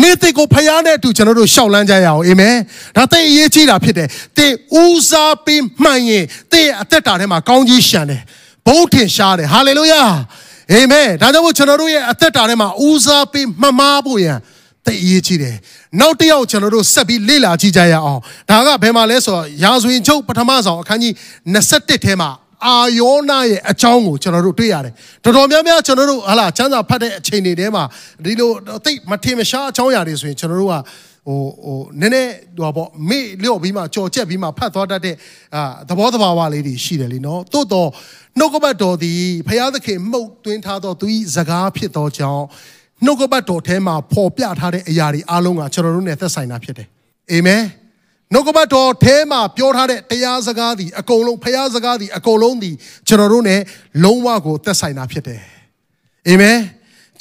[0.00, 2.56] နေ့တစ်ကိုဖခင်နဲ့အတူကျွန်တော်တို့ရှောက်လန်းကြရအောင်အာမင်
[2.96, 8.22] ဒါသိအရေးကြီးတာဖြစ်တယ်တင်ဦးစားပေးမှန်ရင်တင်အသက်တာထဲမှာကောင်းကြီးရှံတယ်
[8.66, 10.02] ဘုံထင်ရှားတယ်ဟာလေလုယာ
[10.72, 14.38] အာမင်ဒါကြောင့်မို့ကျွန်တော်တို့ရဲ့အသက်တာထဲမှာဦးစားပေးမှတ်မားဖို့ရန်
[14.86, 15.56] သိအရေးကြီးတယ်
[16.00, 21.12] နောက်တစ်ယောက်ကျွန်တော်တို့ဆက်ပြီးလေ့လာကြည့်ကြရအောင်ဒါကဘယ်မှာလဲဆိုတော့ရာဇဝင်ချုပ်ပထမဆောင်အခန်းကြီး
[21.54, 22.30] 21ထဲမှာ
[22.66, 24.92] အာယောနာရဲ့အကြောင်းကိုကျွန်တော်တို့တွေ့ရတယ်
[25.24, 27.84] တော်တော်များများကျွန်တော်တို့ဟာလာချမ်းသာဖတ်တဲ့အချိန်တွေထဲမှာ
[28.24, 28.50] ဒီလို
[28.84, 30.76] သိမထင်မရှားအကြောင်းအရာတွေဆိုရင်ကျွန်တော်တို့က
[31.26, 35.16] ဟိုဟိုနည်းနည်းဟိုပေါ့မေ့လျော့ပြီးမှကြော်ကြက်ပြီးမှဖတ်သွားတတ်တဲ့
[35.54, 37.90] အာသဘောတဘာဝလေးတွေရှိတယ်လीနော်တိုးတော့
[38.38, 42.44] နှုတ်ကပတ်တော်သည်ဖျားသခင်မှုတ်သွင်းထားသောသူ၏စကားဖြစ်သောကြောင့်
[43.05, 46.87] နှုတ်ကပတ်တော်ထဲမှာပေါ်ပြထားတဲ့အရာတွေအားလုံးကကျွန်တော်တို့နဲ့သက်ဆိုင်တာဖြစ်တယ်
[47.31, 47.63] အာမင်
[48.33, 52.75] နှုတ်ကပတ်တော်ထဲမှာပြောထားတဲ့တရားစကားသည်အကုန်လုံးဖရားစကားသည်အကုန်လုံးသည်
[53.07, 53.55] ကျွန်တော်တို့ ਨੇ
[54.03, 55.41] လုံးဝကိုသက်ဆိုင်တာဖြစ်တယ်
[56.27, 56.57] အာမင်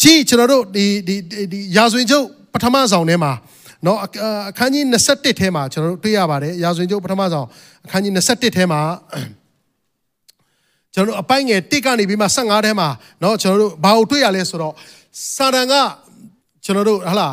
[0.02, 1.16] ကြည့်ကျွန်တော်တို့ဒီဒီ
[1.52, 3.32] ဒီရာဇဝင်ကျုပ်ပထမဆောင်ထဲမှာ
[3.84, 3.98] เนาะ
[4.48, 7.46] အခန်းကြီး21ထဲမှာကျွန်တော်တို့တွေ့ရပါတယ်ရာဇဝင်ကျုပ်ပထမဆောင်
[7.84, 8.80] အခန်းကြီး21ထဲမှာ
[10.94, 12.88] ကျွန်တော်တို့အပိုင်းငယ်1ကနေပြီးမှ15ထဲမှာ
[13.20, 14.74] เนาะကျွန်တော်တို့ဘာကိုတွေ့ရလဲဆိုတော့
[15.35, 15.73] စာတန်က
[16.63, 17.29] ကျွန်တော်တို့ဟလာ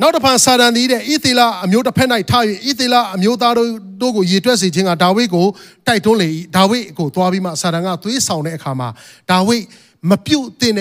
[0.00, 5.46] နောက်တစ်ဖန်စာတန်သည်တဲ့ဣသေလအမျိုးတစ်ဖက်၌ထား၍ဣသေလအမျိုးသားတို့တို့ကိုရေတွက်စေခြင်းကဒါဝိဒ်ကို
[5.86, 8.88] တိုက်တွန်းလေ၏ဒါဝိဒ်ကိုသွားပြီးမှစာတန်ကသွေးဆောင်တဲ့အခါမှာ
[9.30, 9.64] ဒါဝိဒ်
[10.10, 10.74] မပြုတ်တဲ့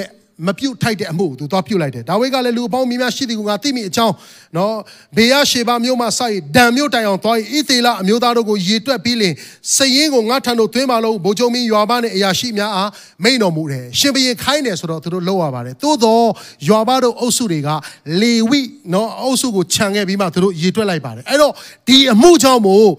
[0.48, 4.16] မပြုတ်ထိုက်တဲ့အမှုကိုသူသွားပြုတ်လိုက်တယ်ဒါဝိဒ်ကလည်းလူအပေါင်းများများရှိသည်ကိုငါသိမိအကြောင်း
[4.58, 4.76] နော်
[5.18, 6.10] ဘေယရှေဘမြို့မှစ၍
[6.56, 9.34] ဒံမြို့တိုင်အောင်သွား၏ဣသေလအမျိုးသားတို့ကိုရေတွက်ပြီးလင်
[9.76, 12.90] စရင်ကိုငါထံသို့သွင်းပါလို့ဗိုလ်ချုပ်မင်းယွာဘနဲ့အရာရှိများအား
[13.24, 16.28] မိန်တော်မူတယ်ရှင်ဘရင်ခိုင်းတယ်ဆိုတော့သူတို့လောက်ရပါတယ်သို့တော့
[16.68, 17.70] ယွာဘတို့အုပ်စုတွေက
[18.22, 18.62] လေဝိ
[18.94, 21.54] နော်အုပ်စုကိုခြံခဲ့ပြီးမှသူတို့ရေတွက်လိုက်ပါတယ်အဲ့တော့
[21.88, 22.90] ဒီအမှုကြောင့်မို့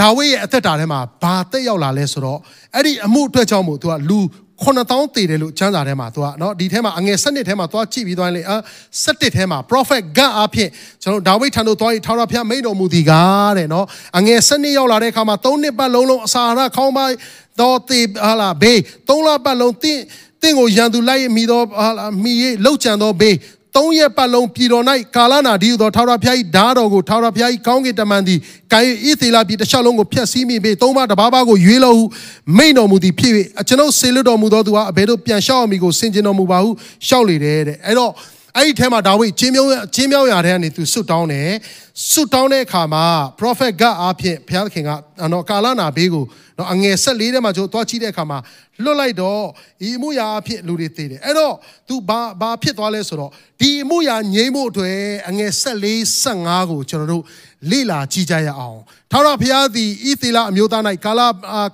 [0.00, 2.38] ဒါဝိဒ်ရဲ့အသက်တာထဲမှာဘာတက်ရောက်လာလဲဆိုတော့
[2.74, 4.18] အဲ့ဒီအမှုအတွက်ကြောင့်မို့သူကလူ
[4.64, 8.56] 9000တည်တယ်လို့ကျမ်းစာထဲမှာသူကနော်ဒီထဲမှာအငယ်7ထဲမှာသွားကြည့်ပြီးသွားရင်လေအာ
[9.04, 10.68] 7ထဲမှာ prophet ဂတ်အဖြစ်
[11.02, 13.86] ကျွန်တော်ဒါဝိဒ်ထံသို့သွားပြီးထာဝရဘုရားမိန့်တော်မူသည်ကားတဲ့နော်
[14.18, 17.04] အငယ်7ရောက်လာတဲ့အခါမှာ3နှစ်ပတ်လုံးလုံးအစာအာဟာရခေါင်းပါ
[17.60, 20.00] တော်တည်ဟာလာဘေး3လပတ်လုံးတင့်
[20.42, 23.36] တင့်ကိုရန်သူလိုက်မိတော့ဟာလာမိရေလောက်ကြံတော့ဘေး
[23.76, 24.84] သုံးရက်ပတ်လုံးပြည်တော်၌
[25.16, 28.38] ကာလနာဒီဟုသောထာဝရဘုရား၏ဓာတ်တော်ကိုထာဝရဘုရား၏ကောင်းကင်တမန်သည်
[28.72, 32.04] ကိုင်ဣသေလပြည်တစ်လျှောက်လုံးကိုဖျက်ဆီးမိပေသုံးပါးတစ်ပါးပါးကိုရွေးလို့ဟု
[32.56, 36.70] မိန်တော်မူသည်ဖြစ်၍အကျွန်ုပ်ဆေလွတ်တော်မူသောသူဟာအဘယ်သို့ပြန်လျှောက်အမိကိုဆင်ကျင်တော်မူပါဟု
[37.06, 38.12] ရှောက်လေတယ်တဲ့အဲ့တော့
[38.56, 41.50] အဲ့ဒီထဲမှာဒါဝိဒ်ချင်းမြောင်းချင်းမြောင်းရာထဲကနေသူဆွတ်တောင်းတယ်
[42.10, 43.04] ဆွတ်တောင်းတဲ့အခါမှာ
[43.40, 44.90] prophet ကအားဖြင့်ဘုရားသခင်က
[45.32, 46.24] တော့ကာလနာဘေးကို
[46.58, 48.38] နော်အငယ်14ထဲမှာကျိုးသွားကြည့်တဲ့အခါမှာ
[48.84, 49.42] လွတ်လိုက်တော့
[49.80, 51.54] ဒီအမှုရာအဖြစ်လူတွေသိတယ်အဲ့တော့
[51.88, 57.24] तू ဘာဘာဖြစ်သွားလဲဆိုတော့ဒီအမှုရာငြိမ်းဖို့အတွက်အငယ်14 15ကိုကျွန်တော်တို့
[57.70, 61.20] လေ့လာကြည့်ကြရအောင်ထာဝရဘုရားသည်ဣသေလအမျိုးသား၌ကာလ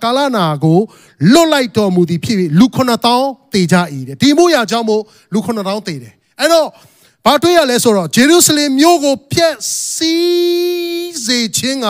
[0.04, 0.78] ကာလနာကို
[1.32, 3.76] လွတ်လိုက်တော်မူသည်ဖြစ်ပြီးလူ9000တေကြ၏
[4.08, 6.68] တဲ့ဒီအမှုရာကြောင့်မို့လူ9000တေတယ် အဲ့တော့
[7.26, 9.56] ဘာတွေ့ရလဲဆိုတော့ဂျေရုဆလင်မြို့ကိုဖျက်
[9.94, 11.86] ဆီးစေခြင်းက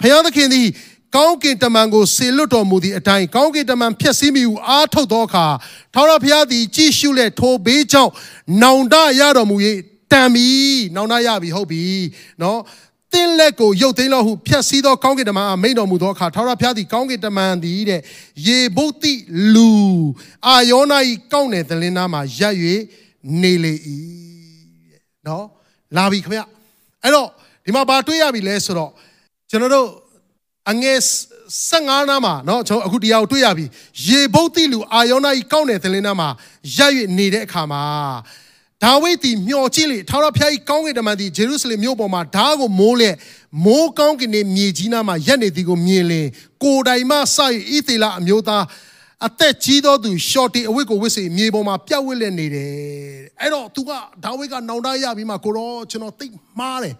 [0.00, 0.68] ဘုရားသခင်သည်
[1.16, 5.46] ကောင်းကင်တမန်ကိုဆေလွတ်တော်မူသည့်အတိုင်းကောင်းကင်တမန်ဖျက်ဆီးမိဟုအားထုတ်သောအခါ
[5.94, 8.12] ထာဝရဘုရားသည်ကြည်ရှုလက်ထိုဘေးကြောင့်
[8.62, 9.56] နောင်တရတော်မူ၍
[10.12, 10.48] တန်ပြီ
[10.94, 11.84] နောင်တရပြီဟုတ်ပြီ
[12.42, 12.60] နော်
[13.12, 18.00] တင်းလက်ကိုရုပ်သိမ်းလို့ဟုဖြတ်စည်းသောကောင်းကင်တမန်အမိန်တော်မူသောအခါထာဝရဘုရားသည်ကောင်းကင်တမန်သည်တဲ့
[18.46, 19.12] ယေဘုတ်တိ
[19.54, 19.70] လူ
[20.46, 22.56] အာယောနာဤကောင်းတဲ့သလင်းသားမှာရပ်၍
[23.41, 23.73] နေလေ၏
[24.91, 25.45] တဲ့နော်
[25.95, 26.41] လာပြီခင်ဗျ
[27.03, 27.29] အဲ့တော့
[27.65, 28.91] ဒီမှာဘာတွေ့ရပြီလဲဆိုတော့
[29.49, 29.87] ကျွန်တော်တို့
[30.71, 30.99] အငယ်
[31.69, 33.65] 15နားမှာเนาะကျွန်တော်အခုတရားကိုတွေ့ရပြီ
[34.07, 36.29] ရေဘုတ်တိလူအာယောနာဤကောင်းတဲ့သလင်းသားမှာ
[36.77, 37.83] ရပ်၍နေတဲ့အခါမှာ
[38.83, 43.09] ဒါဝိဒ်သည်မျှော်ကြည့်လေထာဝရဘုရား၏ကောင်းကင်တမန်သည်ဂျေရုရှလင်မြို့ပေါ်မှာဓာတ်ကိုမိုးလေ
[43.65, 46.27] မိုးကောင်းကင်နဲ့မြေကြီးနားမှာရက်နေသည်ကိုမြင်လင်
[46.63, 47.19] ကိုယ်တိုင်မှစ၍
[47.75, 48.63] ဣသေလအမျိုးသား
[49.26, 52.72] အသက်ကြီးသောသူရှော့တီအဝတ်ကိုဝတ်စေမြေပေါ်မှာပြတ်ဝတ်လက်နေတယ်
[53.40, 53.90] အဲ့တော့ तू က
[54.24, 56.26] ဒါဝိဒ်ကနောင်တရပြီးမှကိုတော့ကျွန်တော်သိ
[56.58, 56.94] မှားတယ်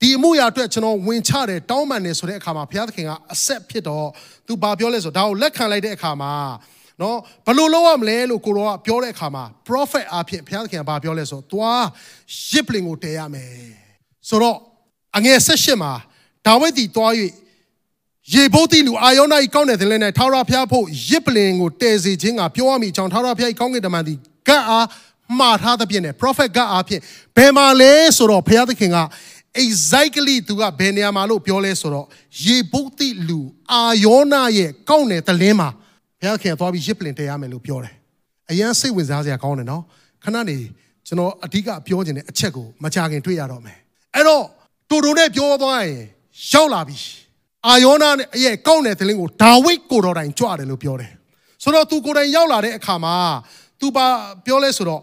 [0.00, 4.08] ဒီအမှုရာအတွက်ကျွန်တော်ဝင်ချတယ်တောင်းပန်တယ်ဆိုတဲ့အခါမှာဘုရားသခင်ကအဆက်ဖြစ်တော့
[4.46, 6.32] तू ဘာပြောလဲဆိုတော့ဒါကိုလက်ခံလိုက်တဲ့အခါမှာ
[7.02, 11.84] နော်ဘလို့လုပ်ရမလဲလို့ကိုရောကပြောတဲ့အခါမှာ prophet အဖြစ်ဘုရားသခင်ကဘာပြောလဲဆိုတော့သွား
[12.50, 13.52] ရစ်ပလင်ကိုတည်ရမယ်
[14.28, 14.58] ဆိုတော့
[15.16, 15.92] အငယ်၁၈မှာ
[16.46, 17.12] ဒါဝိဒ်တီသွား၍
[18.34, 24.86] ရေဘုတ်တိလူအာယောနာဤကောင်းတဲ့သင်လဲနဲ့ထာဝရဘုရားဖို့ရစ်ပလင်ကိုတည်စေခြင်းကပြောရမည်အကြောင်းထာဝရဘုရားဤကောင်းကင်တမန်သည်ဂတ်အား
[25.38, 27.00] မှားထားသဖြင့်နဲ့ prophet ဂတ်အားဖြင့်
[27.36, 28.98] ဘယ်မှာလဲဆိုတော့ဘုရားသခင်က
[29.64, 32.06] exactly သူကဘယ်နေရာမှာလို့ပြောလဲဆိုတော့
[32.44, 33.40] ရေဘုတ်တိလူ
[33.72, 35.68] အာယောနာရဲ့ကောင်းတဲ့သလင်းမှာ
[36.20, 37.94] ဘုရားခင်သွားပြီးရစ်ပလင်တရားမယ်လို့ပြောတယ်။
[38.50, 39.82] အရန်စိတ်ဝင်စားစရာကောင်းတယ်နော်။
[40.24, 40.56] ခဏနေ
[41.06, 43.78] ကျွန်တော်အဓိကပြောချင်တဲ့အချက်ကိုမကြခင်တွေ့ရတော့မယ်။
[44.14, 44.44] အဲ့တော့
[44.88, 46.02] တူတူနဲ့ပြောသွားရင်
[46.52, 46.98] ရောက်လာပြီ။
[47.68, 51.10] အာယောနာနဲ့ရဲ့ကောင်းတဲ့သလင်းကိုဒါဝိဒ်ကိုတော်တိုင်ကြွတယ်လို့ပြောတယ်။
[51.62, 53.16] ဆိုတော့သူကိုယ်တိုင်ရောက်လာတဲ့အခါမှာ
[53.80, 54.06] သူပါ
[54.46, 55.00] ပြောလဲဆိုတော့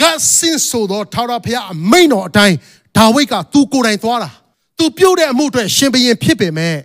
[0.00, 2.56] ဂတ်စင်ဆိုတော့ထာဝရဘုရားအမိန်တော်အတိုင်း
[2.96, 4.30] ဒါဝိဒ်ကသူကိုယ်တိုင်သွားတာ။
[4.78, 6.76] तू ပြုတ်တဲ့အမှုအတွက်ရှင်ဘရင်ဖြစ်ပေမဲ့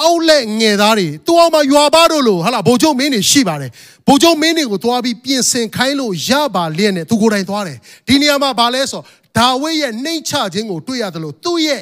[0.00, 3.70] အောက်လက်ငယ်သားတွေသူအောင်မှာရွာပါတို့လို့ဟာလာဗိုလ်ချုပ်မင်းတွေရှိပါတယ်
[4.06, 9.02] ဗိုလ်ချုပ်မင်းတွေကိုသွားပြီးပြင်ဆင်ခိုင်းလို့ရပါလျက်နဲ့သူကိုယ်တိုင်သွားတယ်ဒီနေရာမှာဗာလဲဆို
[9.37, 11.81] ဒါဝိဒ်ရဲ့နှိမ့်ချခြင်းကိုတွေ့ရတယ်လို့သူ့ရဲ့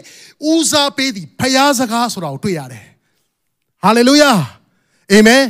[0.51, 2.85] ဦးစားပေးသည်ဖျားစကားဆိုတာကိုတွေ့ရတယ်
[3.83, 4.31] ဟာလေလုယာ
[5.13, 5.43] အာမင်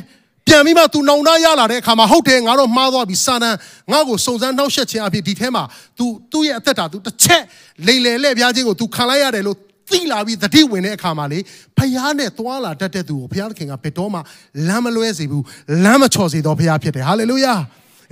[0.47, 3.55] ပြန်ပြီးမှသူနောင်တရလာတဲ့အခါမှာဟုတ်တယ်ငါတို့မှားသွားပြီစာနန်
[3.91, 5.63] ငါ့ကိုစုံစမ်းနှောက်ယှက်ခြင်းအဖြစ်ဒီထဲမှာ
[5.97, 7.43] तू သူ့ရဲ့အသက်တာ तू တစ်ချက်
[7.87, 9.57] လိန်လေလှည့်ပြားခြင်းကို तू ခံလိုက်ရတယ်လို့
[9.91, 11.39] သိလာပြီးသတိဝင်တဲ့အခါမှာလေ
[11.77, 14.19] ဖယားနဲ့သွားလာတတ်တဲ့သူကိုဘုရားသခင်ကဘယ်တော့မှ
[14.67, 15.43] လမ်းမလွဲစေဘူး
[15.83, 17.53] လမ်းမချော်စေတော့ဘုရားဖြစ်တယ်ဟာလေလုယာ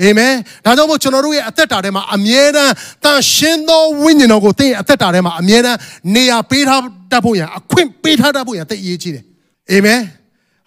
[0.02, 2.72] အာမင်ဒါကြောင့်မို့ကျွန်တော်တို့ရဲ့အသက်တာထဲမှာအမြဲတမ်း
[3.04, 5.78] တန်ရှင်းသောဝိညာဉ်တော်ကိုသင်ရဲ့အသက်တာထဲမှာအမြဲတမ်း
[6.14, 9.24] နေရာပေးထားတတ်ဖို့ရန်အခွင့်ပေးထားတတ်ဖို့ရန်သိအရေးကြီးတယ်
[9.70, 10.00] အာမင်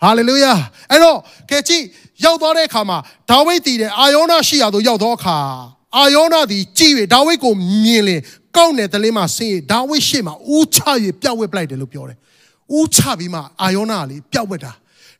[0.01, 0.53] ဟာလေလုယာ
[0.91, 1.17] အဲ့တော့
[1.49, 1.83] ကဲကြည့်
[2.23, 2.97] ရောက်သွားတဲ့အခါမှာ
[3.29, 5.37] ဒါဝိဒ်တည်တဲ့အာယောနာရှိရာသို့ရောက်သောအခါ
[5.97, 8.21] အာယောနာသည်ကြည်၍ဒါဝိဒ်ကိုမြင်လင်
[8.55, 10.79] ကောက်တဲ့တလင်းမှာဆင်းရဒါဝိဒ်ရှေ့မှာဦးချ၍
[11.21, 12.17] ပြက်ဝက်ပလိုက်တယ်လို့ပြောတယ်
[12.77, 14.71] ဦးချပြီးမှအာယောနာကလေပြက်ဝက်တာ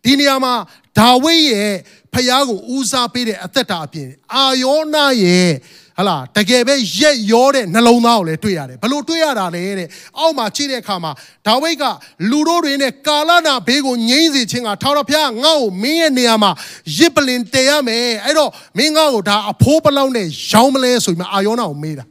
[0.08, 0.54] ဒီနေရာမှာ
[1.00, 1.74] ဒါဝိဒ်ရဲ့
[2.14, 5.52] ဖျားကိုဦးစားပေးတဲ့အသက်တာအပြင်အာယောနာရဲ့
[5.98, 11.12] ဟလာတကယ်ပဲရက်ရောတဲ့နှလုံးသားကိုလည်းတွေ့ရတယ်ဘလို့တွေ့ရတာလဲတဲ့အောက်မှာကြည့်တဲ့အခါမှာ
[11.48, 11.84] ဒါဝိဒ်က
[12.30, 16.52] လူတို့တွေနဲ့ကာလနာဘေးကိုငြိမ့်စေခြင်းကထာဝရဘုရားငါ့ကိုမင်းရဲ့နေရာမှာ
[16.98, 22.06] ရစ်ပလင်တည်ရမယ်အဲ့တော့မင်းငါ့ကိုဒါအဖိုးပလောက်နဲ့ရောင်းမလဲဆိုပြီးမှအာယောနာကိုမေးတာ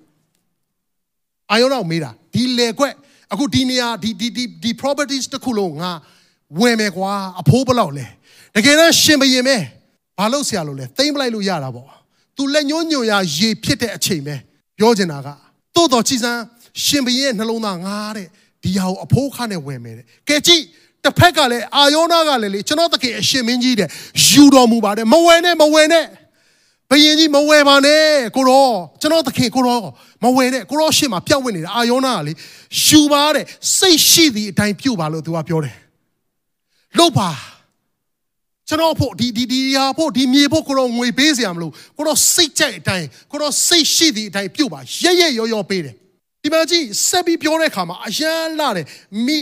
[1.51, 2.95] အာယောနာကိုမေးတာဒီလေခွက်
[3.33, 5.93] အခုဒီနေရာဒီဒီဒီဒီ properties တစ်ခုလုံးငါ
[6.61, 8.07] ဝယ်မယ်ကွာအဖိုးပလောက်လဲ
[8.55, 9.57] တကယ်တော့ရှင်ဘရင်ပဲ
[10.19, 11.89] ဘာလို့ဆရာလို့လဲသိမ့်ပလိုက်လို့ရတာပေါ့
[12.37, 14.35] သူလက်ညှိုးညွှန်ရရေဖြစ်တဲ့အချိန်ပဲ
[14.79, 15.29] ပြောချင်တာက
[15.75, 16.43] တိုးတော်ကြည်စမ်း
[16.85, 18.27] ရှင်ဘရင်ရဲ့နှလုံးသားငါတဲ့
[18.63, 20.63] ဒီဟာကိုအဖိုးခါနဲ့ဝယ်မယ်တဲ့ကဲကြည့်
[21.05, 23.89] တစ်ဖက်ကလည်းအာယောနာကလည်းလေကျွန်တော်တကယ်အရှင်မင်းကြီးတဲ့
[24.29, 26.05] ယူတော်မူပါတယ်မဝယ်နဲ့မဝယ်နဲ့
[26.91, 28.05] ဘယင်ကြီးမဝယ်ပါနဲ့
[28.37, 29.81] ကိုရောကျွန်တော်သခင်ကိုရော
[30.25, 32.33] မဝယ်နဲ့ကိုရောရှေ့မှာပြောက်ဝင်နေတာအာယောနာကလေ
[32.85, 33.45] ယူပါတဲ့
[33.77, 35.77] စိတ်ရှိသည့်အတိုင်းပြုတ်ပါလို့သူကပြောတယ်
[36.99, 37.31] လုတ်ပါ
[38.69, 45.95] ကျွန်တော်ဖို့ဒီဒီဒီဟာဖို့ဒီမြေဖို့ကိုတော့ငွေပေးစရာမလိုကိုတော့စိတ်ကြိုက်အတိုင်းကိုတော့စိတ်ရှိသည့်အတိုင်းပြုတ်ပါရရရောရောပေးတယ်
[46.43, 48.87] ဒီမှာကြည့်ဆက်ပြီးပြောတဲ့အခါမှာအရန်လာတယ်
[49.27, 49.39] မိ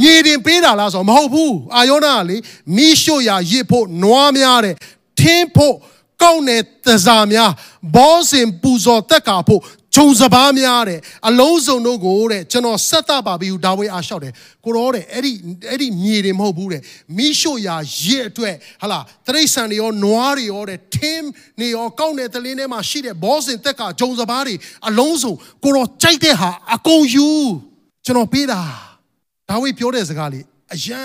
[0.00, 2.36] မြေတင်ပေးတာလားဆိုတော့မဟုတ်ဘူးအာယောနာကလေ
[2.76, 4.74] မိရှို့ရာရစ်ဖို့နွားများတဲ့
[5.20, 5.76] ထင်းဖို့
[6.22, 7.50] ကောက်တဲ့သစားများ
[7.96, 9.60] ဘောစင်ပူဇော်တက်ကာဖို့
[9.96, 14.32] ဂျုံစပားများတဲ့အလုံးစုံတို့ကိုတဲ့ကျွန်တော်ဆက်သပါပြီဟူဒါဝိအားလျှောက်တယ်
[14.64, 15.32] ကိုရောတဲ့အဲ့ဒီ
[15.70, 16.82] အဲ့ဒီမြေတွေမဟုတ်ဘူးတဲ့
[17.16, 21.28] မိရှို့ရာရစ်အတွက်ဟလာတရိษံတွေရောနွားတွေရောတဲ့ထင်း
[21.60, 24.54] နေရောကောက်တဲ့တလင်းထဲမှာရှိတဲ့ဘောစင်တက်ကဂျုံစပားတွေ
[24.88, 27.28] အလုံးစုံကိုရောကြိုက်တဲ့ဟာအကုန်ယူ
[28.04, 28.60] ကျွန်တော်ပေးတာ
[29.48, 31.02] ဒါဝိပြောတဲ့စကားလေးအယံ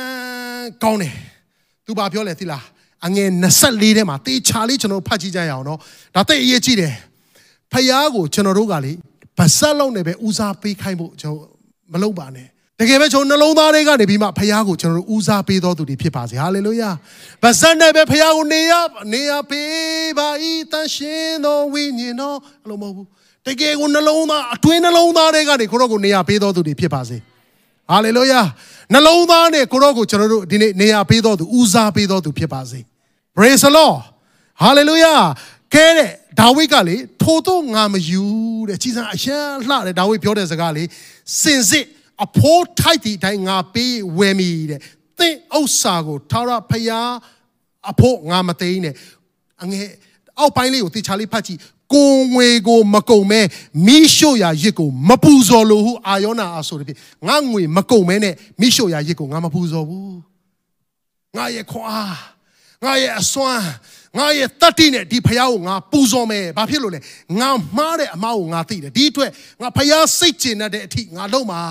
[0.83, 1.15] ကောင်းတယ်
[1.85, 2.65] သူဘာပြောလဲသိလား
[3.05, 3.29] အငယ်
[3.61, 5.79] 24ထဲမှာတေချာလေးကျွန်တော်ဖတ်ကြည့်ကြရအောင်နော်
[6.15, 6.93] ဒါသိအရေးကြီးတယ်
[7.73, 8.93] ဖယားကိုကျွန်တော်တို့ကလေ
[9.39, 11.49] ဗဆက်လုံးနဲ့ပဲဦးစားပေးခိုင်းဖို့ကျွန်တော်
[11.93, 12.47] မလုပ်ပါနဲ့
[12.79, 16.89] တကယ်ပဲကျွန်တော်နှလုံးသားတွေကနေပြီးမှဖယားကိုကျွန်တော်တို့ဦးစားပေးတော်သူတွေဖြစ်ပါစေဟာလေလုယာ
[17.43, 18.73] ဗဆက်နဲ့ပဲဖယားကိုနေရ
[19.13, 23.07] နေရပေးပါဤတန်ရှင်သောဝိညာဉ်တော်အဲ့လိုမဟုတ်ဘူး
[23.47, 27.17] တကယ်ကိုနှလုံးသားအတွင်းနှလုံးသားတွေကနေကိုရောကိုနေရာပေးတော်သူတွေဖြစ်ပါစေ
[27.89, 28.41] ဟာလေလုယာ
[28.93, 32.79] နှလုံးသားနဲ့ကိုရောကိုကျွန်တော်တို့ဒီနေ့နေရာပေးတော်သူဦးစားပေးတော်သူဖြစ်ပါစေ
[33.35, 33.99] praise the lord
[34.63, 35.21] hallelujah
[35.73, 38.23] ကဲတဲ့ဒါဝိဒ်ကလေထိုတော့ငါမယူ
[38.69, 40.83] တဲ့ကြီးစံအရှမ်းလှတဲ့ဒါဝိဒ်ပြောတဲ့စကားလေ
[41.41, 41.85] စင်စစ်
[42.23, 44.79] အဖိုးထိုက်တဲ့အတိုင်းငါပေးဝယ်မိတဲ့
[45.19, 47.11] သင်ဥစ္စာကိုထာဝရဖျား
[47.91, 48.93] အဖို့ငါမသိနဲ့
[49.61, 49.87] အငယ်
[50.39, 51.59] အောက်ပိုင်းလေးကိုတေချာလေးဖတ်ကြည့်
[51.93, 53.41] ကိုငွေကိုမကုံမဲ
[53.85, 56.97] မိရှို့ရာရစ်ကိုမပူဇော်လို့ဟုအာယောနာအဆိုတဲ့ဖြစ်
[57.27, 60.17] ငါငွေမကုံမဲနဲ့မိရှို့ရာရစ်ကိုငါမပူဇော်ဘူး
[61.37, 61.97] ငါရဲ့ခွာ
[62.83, 63.63] ငါရဲ့အစွမ်း
[64.17, 66.99] ငါရဲ့တတိနဲ့ဒီဖယားကိုငါပူဇော်မယ်ဘာဖြစ်လို့လဲ
[67.39, 69.31] ငါမှားတဲ့အမားကိုငါသိတယ်ဒီအတွက်
[69.61, 71.61] ငါဖယားစိတ်ကျင်တဲ့အထိငါလုံးမှာ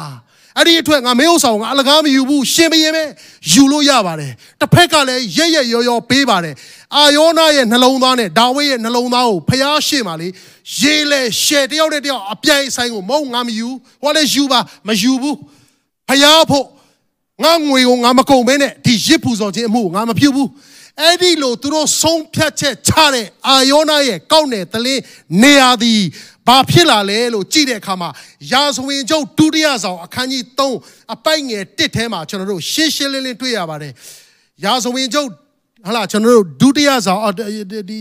[0.59, 3.05] အဲ့ဒီအတွက်ငါမင်းဥဆောင်ငါအလကားမယူဘူးရှင်ဘရင်ပဲ
[3.53, 6.55] ယူလို့ရပါတယ်တစ်ဖက်ကလည်းရရရောရောပေးပါတယ်
[6.97, 10.29] အာယောနာရဲ့နှလုံးသားနဲ့ဒါဝိရဲ့နှလုံးသားကိုဖျားရှိမှလေ
[10.81, 13.69] ရေးလဲရှယ်တယောက်နဲ့တယောက်အပြိုင်ဆိုင်ကိုမဟုတ်ငါမယူ
[14.03, 15.37] ဟောလဲယူပါမယူဘူး
[16.09, 16.67] ဖျားဖို့
[17.45, 20.49] ငါငွေကိုငါမကုန်ဘဲနဲ့ဒီရစ်ပူဇော်ခြင်းအမှုကိုငါမပြုဘူး
[21.03, 25.03] အဲ့ဒီလိုသူတို့ဆုံးဖြတ်ချက်ချတဲ့အာယောနာရဲ့ကောက်နယ်တလင်း
[25.43, 26.01] နေရာသည်
[26.47, 28.11] ဘာဖြစ်လာလဲလို့ကြည့်တဲ့အခါမှာ
[28.53, 33.93] ယာဇဝင်ကျုပ်ဒုတိယဆောင်အခန်းကြီး3အပိုက်ငယ်1ထဲမှာကျွန်တော်တို့ရှင်းရှင်းလင်းလင်းတွေ့ရပါတယ်
[34.65, 35.29] ယာဇဝင်ကျုပ်
[35.87, 37.21] ဟလာကျွန်တော်တို့ဒုတိယဆောင်
[37.91, 37.99] ဒီ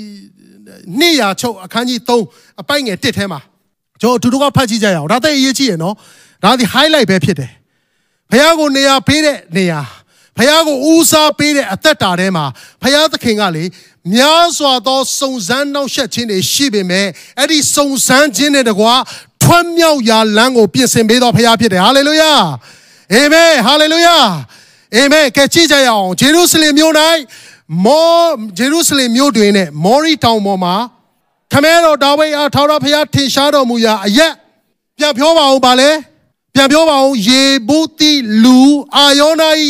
[1.00, 3.40] နှစ်ရာချုပ်အခန်းကြီး3အပိုက်ငယ်1ထဲမှာ
[4.02, 5.96] ကျွန်တော်အတူတူကဖတ်ကြည့်ကြရအောင်ဒါသိအရေးကြီးရနော်
[6.44, 7.52] ဒါဒီ highlight ပဲဖြစ်တယ်
[8.32, 9.82] ဘုရားကိုနေရာပေးတဲ့နေရာ
[10.38, 12.46] ဖះကိုဦးစားပေးတဲ့အသက်တာထဲမှာ
[12.82, 13.64] ဖះသခင်ကလေ
[14.14, 17.08] များစွာသောစုံစမ်းနှောက်ယှက်ခြင်းတွေရှိပေမဲ့
[17.40, 18.94] အဲ့ဒီစုံစမ်းခြင်းတွေတကွာ
[19.44, 22.34] ထွန်းမြောက်ရာလမ်းကိုပြင်ဆင်ပေးတော်ဖះဖြစ်တယ်ဟာလေလုယာ
[23.14, 24.18] အာမင်ဟာလေလုယာ
[24.96, 26.94] အာမင်ကဲကြည့်ကြရအောင်ဂျေရုဆလင်မြို့၌
[27.86, 28.10] မော
[28.58, 30.76] ဂျေရုဆလင်မြို့တွင်နဲ့မောရီတောင်ပေါ်မှာ
[31.52, 34.34] ခမဲတော်ဒါဝိဒ်အားထာဝရဘုရားထင်ရှားတော်မူရာအရက်
[34.98, 35.90] ပြန်ပြောပါဦးပါလေ
[36.54, 38.12] ပြန်ပြောပါဦးယေဘုတိ
[38.44, 38.60] လူ
[38.96, 39.70] အာယောနာဤ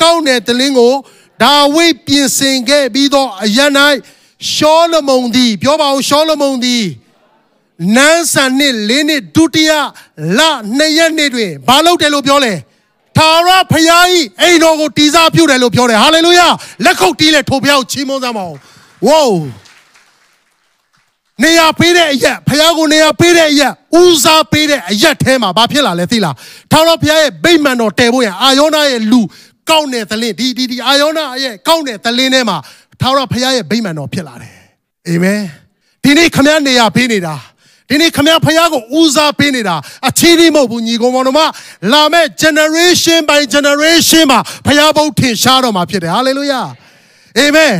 [0.00, 0.94] ကောင်းတဲ့တလင်းကို
[1.42, 3.58] ဒါဝိဒ်ပြင်ဆင်ခဲ့ပြီးတော့အရ၌
[4.52, 6.84] ရှောလမုန်သည်ပြောပါဦးရှောလမုန်သည်
[7.96, 9.72] နန်းဆန်နှစ်လေးနှစ်ဒုတိယ
[10.38, 10.40] လ
[10.76, 12.54] နှစ်ရက်နေ့တွင်ဘာလုပ်တယ်လို့ပြောလဲ
[13.18, 16.48] သာရဖယားကြီးအိမ်တော်ကိုတီစားပြုတယ်လို့ပြောတယ်ဟာလေလုယာ
[16.84, 18.56] လက်ခုပ်တီးလက်ထိုဖျောက်ချီးမွမ်းစမ်းပါဦး
[19.06, 19.38] ဝိုး
[21.42, 26.34] နေရာပေးတဲ့အရက်ဖယားကိုနေရာပေးတဲ့အရက်ဦးစားပေးတဲ့အရက်ထဲမှာဘာဖြစ်လာလဲသိလား
[26.72, 29.20] ထာဝရဘုရားရဲ့ဗိမာန်တော်တည်ဖို့ရအာယောနာရဲ့လူ
[29.69, 32.57] ကောက်တဲ့သလင်းဒီဒီဒီအာယောနာရဲ့ကောက်တဲ့သလင်းထဲမှာ
[33.01, 34.53] ထာဝရဘုရားရဲ့ဗိမာန်တော်ဖြစ်လာတယ်
[35.07, 35.41] အာမင်
[36.03, 37.35] ဒီနေ့ခမရနေရပေးနေတာ
[37.89, 39.75] ဒီနေ့ခမရဖခင်ကိုဦးစားပေးနေတာ
[40.07, 41.41] အချီးနှီးမဟုတ်ဘူးညီကောင်မောင်တို့မ
[41.91, 46.67] လာမဲ့ generation by generation မှာဖခင်ဘုတ်ထင်ရှားတော်မှာဖြစ်တယ် hallelujah
[47.43, 47.75] amen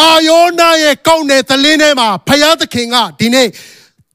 [0.00, 3.48] အာယောနာရဲ့ကောက်တဲ့သလင်းထဲမှာဖခင်သခင်ကဒီနေ့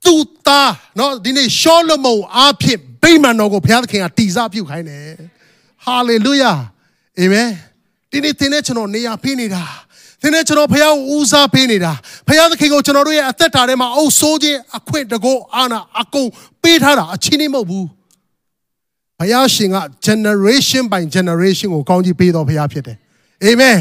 [0.05, 5.07] သူ့သားเนาะဒီနေ့ရှောလမုန်အားဖြင့်ဗိမာန်တော်ကိုဖခင်သခင်ကတည်စားပြုခိုင်းတယ်
[5.87, 6.57] hallelujah
[7.20, 7.48] အာမင်
[8.10, 9.62] ဒီနေ့သင်နဲ့ကျွန်တော်နေရာပေးနေတာ
[10.22, 11.92] သင်နဲ့ကျွန်တော်ဖခင်ကိုဦးစားပေးနေတာ
[12.28, 16.28] ဖခင်သခင်ကိုကျွန်တော်တို့ရဲ့အသက်တာထဲမှာအုပ်ဆိုးခြင်းအခွင့်တကောအာနာအကုန်
[16.62, 17.86] ပေးထားတာအချင်းနေမဟုတ်ဘူး
[19.18, 22.96] ဖခင်ရှင်က generation by generation ကိုကောင်းကြီးပေးတော်ဖခင်ဖြစ်တယ်
[23.44, 23.78] အာမင်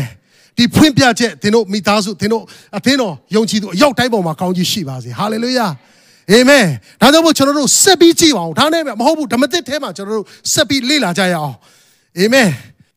[0.57, 2.43] ဒီဖွင့်ပြချက်သင်တို့မိသားစုသင်တို့
[2.77, 5.67] အသင်းတော်ယုံကြည်သူအရောက်တိုင်းပေါ်မှာကောင်းကြီးရှိပါစေဟာလေလုယာ
[6.31, 6.65] အာမင်
[7.01, 11.55] ဒါကြောင့်မို့ကျွန်တော်တို့ဆက်ပြီးကြည့်ပါအောင်ဒါနဲ့မဟုတ်ဘူးဓမ္မသစ်ထဲမှာကျွန်တော်တို့ဆက်ပြီးလေ့လာကြရအောင်
[12.19, 12.49] အာမင်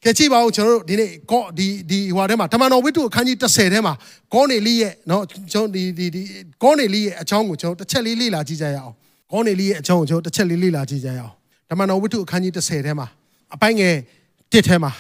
[0.03, 3.93] ကဲကြည့်ပါဦးကျွန်တော်တို့ဒီနေ့ကောဒီဒီဟိုထဲမှာဓမ္မတော်ဝိတ္တုအခန်းကြီး30ထဲမှာ
[4.33, 5.21] ကောနေလိရဲ့เนาะ
[5.53, 6.21] ကျွန်တော်ဒီဒီဒီ
[6.63, 8.93] ကောနေလိရဲ့အကြောင်းကိုကျွန်တော်တစ်ချက်လေးလေ့လာကြည့်ကြရအောင်
[9.31, 11.33] ကောနေလိရဲ့အကြောင်းကိုကျွန်တော်တစ်ချက်လေးလေ့လာကြည့်ကြရအောင်
[11.69, 13.07] ဓမ္မတော်ဝိတ္တုအခန်းကြီး30ထဲမှာ
[13.53, 13.95] အပိုင်းငယ်
[14.31, 14.91] 1ထဲမှာ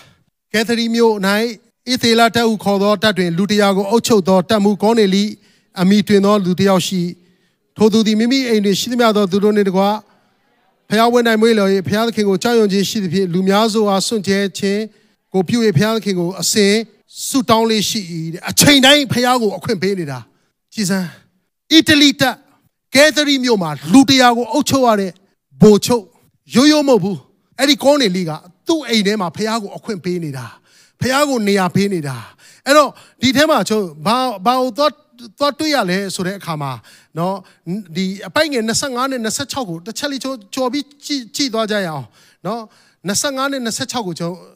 [0.53, 1.13] ကဲသရီမျိုး၌
[1.91, 5.23] ဣသေလတက်ဟုခေါ်သောတပ်တွင်လူတရာကိုအုပ်ချုပ်သောတပ်မှုကောနေလိ
[5.81, 7.01] အမိတွင်သောလူတယောက်ရှိ
[7.77, 9.89] ထိုသူသည်မိမိအိမ်တွင်ရှိသမျှသောသူတို့နှင့်တကွာ
[10.90, 14.82] ဖျားဝင်နိုင်မွေးလျော်၍ဖျားသခင်ကိုကြောက်ရွံ့ခြင်းရှိသဖြင့်လူများစွာဆွန့်ကျဲခြင်း
[15.32, 16.72] ကိုပြု၍ဖျားသခင်ကိုအစင်
[17.28, 18.00] ဆုတောင်းလေးရှိ၏
[18.34, 20.18] တဲ့အချိန်တိုင်းဖျားကိုအခွင့်ပေးနေတာ
[20.72, 21.08] ကြည်စမ်း
[21.72, 22.22] အီတလီတ
[22.94, 25.12] ကဲသရီမြို့မှာလူတရာကိုအုပ်ချုပ်ရတဲ့
[25.60, 26.04] ဘိုလ်ချုပ်
[26.54, 27.18] ရိုးရိုးမဟုတ်ဘူး
[27.58, 28.30] အဲ့ဒီကောနေလီက
[28.66, 30.46] သူ့အိမ်ထဲမှာဖျားကိုအခွင့်ပေးနေတာ
[31.00, 32.16] ဖျားကိုနေရာပေးနေတာ
[32.66, 32.90] အဲ့တော့
[33.22, 34.92] ဒီထဲမှာကျွန်ဘာဘာတော့
[35.39, 36.71] သွားတွေ့ရလဲဆိုတဲ့အခါမှာ
[37.15, 37.33] เนาะ
[37.95, 42.05] ဒီအပိုက်ငယ်25နဲ့26ကိုတစ်ချက်လေးကြော်ပြီးကြည့်ကြည့်သွားကြရအောင်
[42.43, 42.59] เนาะ
[43.07, 44.53] 25နဲ့26ကိုကျွန်တော်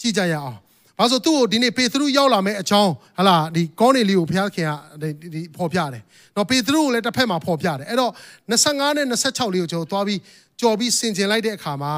[0.00, 0.58] ကြည့်ကြရအောင်။
[0.98, 6.02] ဘာလို့သူ့ကိုဒီနေ့ပေသရုရောက်လာမဲ့အကြောင်းဟလာဒီကောနေလီကိုဘုရားခင်ကဒီဖော်ပြတယ်။
[6.36, 8.12] နော်ပေသရုကိုလည်းတစ်ဖက်မှာဖော်ပြတယ်။အဲ့တော့
[8.50, 10.20] 25နဲ့26လေးကိုကျွန်တော်သွားပြီး
[10.60, 11.94] ကြော်ပြီးဆင်ကျင်လိုက်တဲ့အခါမှာ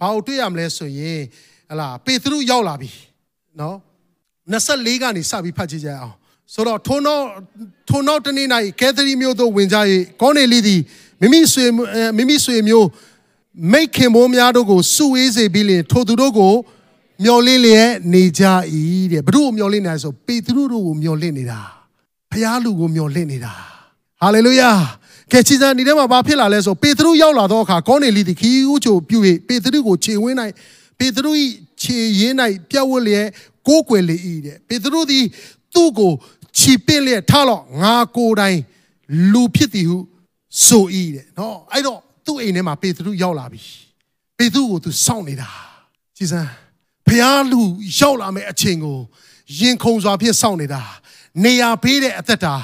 [0.00, 1.20] ဘာလို့တွေ့ရမလဲဆိုရင်
[1.70, 2.90] ဟလာပေသရုရောက်လာပြီ။
[3.60, 3.76] နော်
[4.52, 6.14] 24ကနေစပြီးဖတ်ကြည့်ကြရအောင်
[6.53, 7.25] ဆိုတော့ထိုနောက်
[7.89, 8.47] ထိုနောက်တနေ့၌
[8.79, 9.77] ကဲသရီမျိုးတို့ဝင်ကြ၍
[10.21, 10.81] ကောနေလီသည်
[11.21, 11.65] မိမိဆွေ
[12.17, 12.87] မိမိဆွေမျိုး
[13.71, 16.53] မိတ်ခင်မိုးများတို့ကိုစုဝေးစေပြီးလင်ထိုသူတို့ကို
[17.23, 18.43] မျော်လင့်လျက်နေကြ၏
[19.11, 21.59] တဲ့ဘုရုကိုမျော်လင့်နေဆိုပေတရုတို့ကိုမျော်လင့်နေတာ
[22.31, 23.53] ဖျားလူကိုမျော်လင့်နေတာ
[24.21, 24.71] ဟာလေလုယာ
[25.31, 29.17] ကဲချီစံဒီထဲမှာဘာဖြစ်လာလဲဆိုပေတရုရောက်လာတော့အခါကောနေလီသည်ခီးဦးချိုပြု၍
[29.47, 30.37] ပေတရုကိုခြေဝင်း၌
[30.99, 31.31] ပေတရု၏
[31.81, 32.35] ခြေရင်း၌
[32.69, 33.27] ပြတ်ဝတ်လျက်
[33.67, 35.25] ကိုးကွယ်လေ၏တဲ့ပေတရုသည်
[35.75, 36.11] သူ့ကို
[36.59, 38.59] ခြိပင့်လျက်ထားတော့ငါကိုယ်တိုင်
[39.31, 39.97] လူဖြစ်သည်ဟု
[40.65, 40.85] ဆို၏
[41.15, 43.61] တဲ့နော်အဲ့တော့သူ့အိမ်ထဲမှာပေတရုရောက်လာပြီ
[44.37, 45.49] ပေတရုကိုသူစောင့်နေတာ
[46.17, 46.51] ကြည်စမ်း
[47.07, 47.61] ဖျားလူ
[47.99, 48.97] ရောက်လာမယ့်အချိန်ကို
[49.59, 50.81] ရင်ခုန်စွာဖြင့်စောင့်နေတာ
[51.43, 52.55] နေရာပေးတဲ့အသက်တာ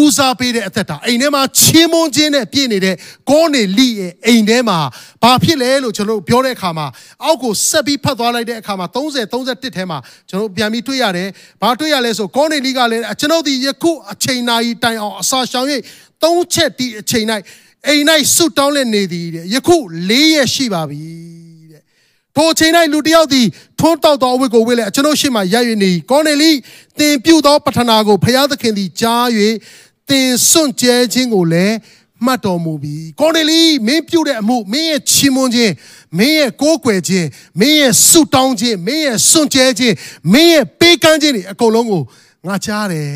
[0.00, 2.94] ဦးစားပေးတဲ့အသက်တာအိမ်ထဲမှာချင်းမွန်းခြင်းနဲ့ပြည့်နေတဲ့
[3.30, 4.78] ကောနေလိရဲ့အိမ်ထဲမှာ
[5.22, 6.86] ဘာဖြစ်လဲလို့ကျွန်တော်ပြောတဲ့အခါမှာ
[7.24, 9.98] အောက်ကိုဆက်ပြီးဖတ်သွားလိုက်တဲ့အခါမှာ30 31ထဲမှာ
[10.28, 11.28] ကျွန်တော်ပြန်ပြီးတွေ့ရတယ်။
[11.62, 15.66] ဘာတွေ့ရလဲဆိုကောနေလိကလည်းကျွန်တော်ဒီယခုအချိန်နာရီတိုင်အောင်အစာရှောင်၍
[16.22, 17.26] သုံးချက်ဒီအချိန်၌
[17.88, 18.04] အိမ်၌
[18.34, 19.76] ဆုတောင်းလက်နေသည်တဲ့ယခု
[20.10, 21.47] ၄ရက်ရှိပါပြီတဲ့
[22.38, 23.46] ထိုအချိန်၌လူတစ်ယောက်သည်
[23.80, 26.50] ထွန်းတောက်သောအဝတ်ကိုဝတ်လေကျွန်ုပ်ရှေ့မှာရပ်၍နေကောနေလိ
[26.98, 29.26] သင်ပြုသောပထနာကိုဖျားသခင်သည်ကြား၍
[30.08, 31.76] သင်စွန့်ကြဲခြင်းကိုလည်း
[32.24, 35.72] မှတ်တော်မူပြီကောနေလီမင်းပြုတဲ့အမှုမင်းရဲ့ချီးမွမ်းခြင်း
[36.18, 37.26] မင်းရဲ့ကိုးကွယ်ခြင်း
[37.60, 39.94] မင်းရဲ့ဆုတောင်းခြင်းမင်းရဲ့စွန့်ကြဲခြင်း
[40.32, 42.02] မင်းရဲ့ပေးကမ်းခြင်းတွေအကုန်လုံးကို
[42.46, 43.08] ငါကြားတယ်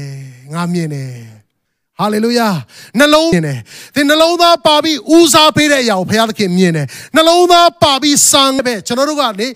[0.54, 1.41] ငါမြင်တယ်
[2.02, 2.48] ဟာလေလုယာ
[2.98, 3.58] နှလုံးမြင်တယ်
[3.94, 6.86] သင်နှလုံးသားပါပြီးဦးစားပေးတဲ့အရာကိုဘုရားသခင်မြင်တယ်
[7.16, 9.48] နှလုံးသားပါပြီးစံပဲကျွန်တော်တို့ကလေ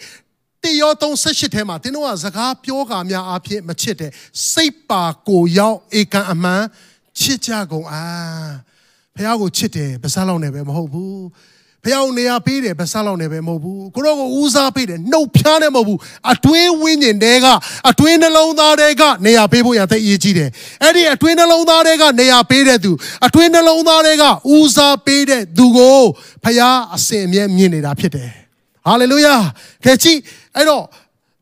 [0.65, 4.11] တေယော38ထဲမှာသင်တို့ကစကားပြောကာများအဖြစ်မချစ်တဲ့
[4.53, 6.63] စိတ်ပါကိုရောက်ဧကန်အမှန်
[7.21, 8.05] ချစ်ကြကုန်အာ
[9.17, 11.23] ဖះကိုချစ်တယ်ပါးစားလောက်နေပဲမဟုတ်ဘူး
[11.87, 15.99] ဖះကိုနေရာပေးတယ်ပါးစားလောက်နေပဲမဟုတ်ဘူးကိုတော့ကိုဦးစားပေးတယ်နှုတ်ဖျားနေမဟုတ်ဘူး
[16.33, 17.47] အတွင်းဝင်းကျင်တဲက
[17.91, 20.51] အတွင်းနှလုံးသားတဲကနေရာပေးဖို့ရတဲ့အရေးကြီးတယ်
[20.83, 22.93] အဲ့ဒီအတွင်းနှလုံးသားတဲကနေရာပေးတဲ့သူ
[23.27, 24.25] အတွင်းနှလုံးသားတဲက
[24.55, 26.03] ဦးစားပေးတဲ့သူကို
[26.45, 26.61] ဖះ
[26.95, 28.31] အစင်အမြဲမြင်နေတာဖြစ်တယ်
[28.87, 29.35] ဟာလေလုယာ
[29.85, 30.19] ခဲကြည့်
[30.57, 30.85] အဲ့တော့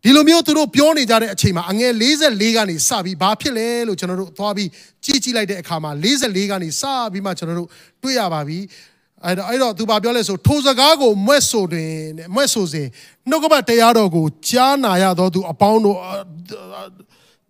[0.04, 4.68] ဒီလိုမျိုးသူတို့ပြောနေကြတဲ့အချိန်မှာအငယ်44ကနေစပြီးဘာဖြစ်လဲလို့ကျွန်တော်တို့သွားပြီး
[5.04, 6.82] ကြည့်ကြည့်လိုက်တဲ့အခါမှာ44ကနေစ
[7.12, 7.68] ပြီးမှကျွန်တော်တို့
[8.02, 8.58] တွေ့ရပါပြီ
[9.26, 12.88] အဲ့တော့အဲ့တော့သူဘာပြောလဲဆိုထိုစကားကိုမွဲ့ဆိုတွင်တဲ့မွဲ့ဆိုစဉ်
[13.28, 15.98] နှုတ်ကပတ်တရားတော်ကိုကြားနာရသောသူအပေါင်းတို့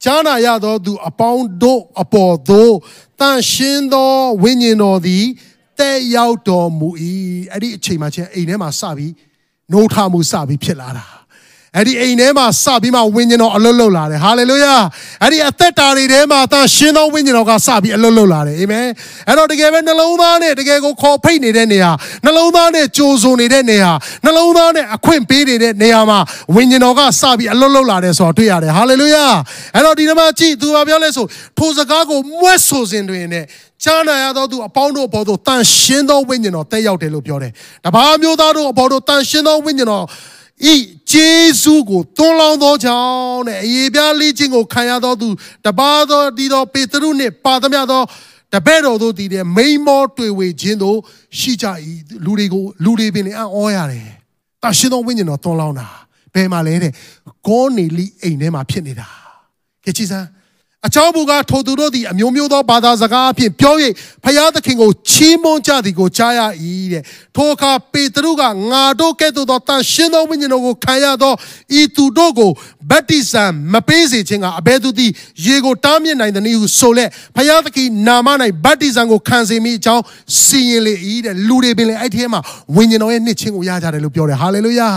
[0.04, 2.74] ကြားနာရသောသူအပေါင်းတို့အပေါ်သို့
[3.20, 4.12] တန်ရှင်းသော
[4.42, 5.24] ဝိညာဉ်တော်သည်
[5.78, 6.88] တဲ့ရောက်တော်မူ၏
[7.52, 9.12] အဲ့ဒီအချိန်မှာချင်းအိမ်ထဲမှာစပြီး
[9.72, 11.04] နှိုးထမှုစပြီးဖြစ်လာတာ
[11.76, 14.74] အဲ့ဒီအိမ်ထဲမှာစပြီးမှဝိညာဉ်တော်အလွတ်လွတ်လာတယ်ဟာလေလုယာ
[15.22, 18.86] အဲ့ဒီအသက်တာတွေထဲမှာသာရှင်သောဝိညာဉ်တော်ကစပြီးအလွတ်လွတ်လာတယ်အာမင်
[19.28, 21.90] အဲ့တော့တကယ်ပဲနှလုံးသားနဲ့တကယ်ကိုခေါ်ဖိတ်နေတဲ့နေရာ
[22.24, 23.92] နှလုံးသားနဲ့ကြိုးစုံနေတဲ့နေရာ
[24.24, 26.18] နှလုံးသားနဲ့အခွင့်ပေးနေတဲ့နေရာမှာ
[26.54, 29.26] ဝိညာဉ်တော်ကစပြီးအလွတ်လွတ်လာတယ်ဆိုတော့တွေ့ရတယ်ဟာလေလုယာ
[29.74, 31.26] အဲ့တော့ဒီမှာကြည့်သူကပြောလဲဆို
[31.58, 33.44] ထိုစကားကိုမွဲ့ဆိုစဉ်တွင်နဲ့
[33.82, 37.52] ချာနာရသောသူအပေါင်းတို့အပေါ်သို့တန်ရှင်းသောဝိညာဉ်တော်တက်ရောက်တယ်လို့ပြောတယ်။
[37.84, 40.04] တပါးမျိုးသားတို့အပေါ်သို့တန်ရှင်းသောဝိညာဉ်တော်
[40.72, 40.74] ဤ
[41.10, 41.30] ဂျေ
[41.62, 45.28] စုကိုသွန်းလောင်းသောကြောင့်တဲ့အေပြားလေးခြင်းကိုခံရသောသူ
[45.64, 48.02] တပါးသောဒီသောပေတရုနှင့်ပါသမျှသော
[48.52, 50.98] တပည့်တော်တို့တည်တဲ့မိန်မောတွေ့ဝေခြင်းတို့
[51.38, 51.66] ရှိကြ၏
[52.24, 54.08] လူတွေကိုလူတွေပင်လည်းအောရတယ်။
[54.62, 55.86] တရှင်သောဝိညာဉ်တော်သွန်းလောင်းတာ
[56.34, 56.92] ဘယ်မှာလဲတဲ့
[57.48, 59.08] ကောနေလိအိမ်ထဲမှာဖြစ်နေတာ။
[59.84, 60.26] ကြည်ချစမ်း
[60.86, 63.74] အချောဘူးကထိုသူတို့သည်အမျိုးမျိုးသောဘာသာစကားအဖြစ်ပြော၍
[64.24, 66.40] ဖျားသခင်ကိုချီးမွမ်းကြသည်ကိုကြားရ၏
[66.92, 67.02] တဲ့
[67.36, 71.32] ထိုအခါပေတရုကငါတို့ကဲ့သို့သောတန်ရှင်းသောဝိညာဉ်တော်ကိုခံရသော
[71.80, 72.50] ဤသူတို့ကို
[72.90, 75.10] ဗတ္တိဇံမပေးစေခြင်းကအဘယ်သူသည်
[75.46, 78.28] ရေကိုတားမြစ်နိုင်သည်ဟုဆိုလက်ဖျားသခင်နာမ၌
[78.64, 80.02] ဗတ္တိဇံကိုခံစေမိအကြောင်း
[80.42, 80.94] စီရင်လေ၏
[81.26, 82.40] တဲ့လူတွေပင်လည်းအဲ့ဒီထဲမှာ
[82.76, 84.90] ဝိညာဉ်တော်ရဲ့နှစ်ချင်းကိုရကြတယ်လို့ပြောတယ်ဟာလေလုယာ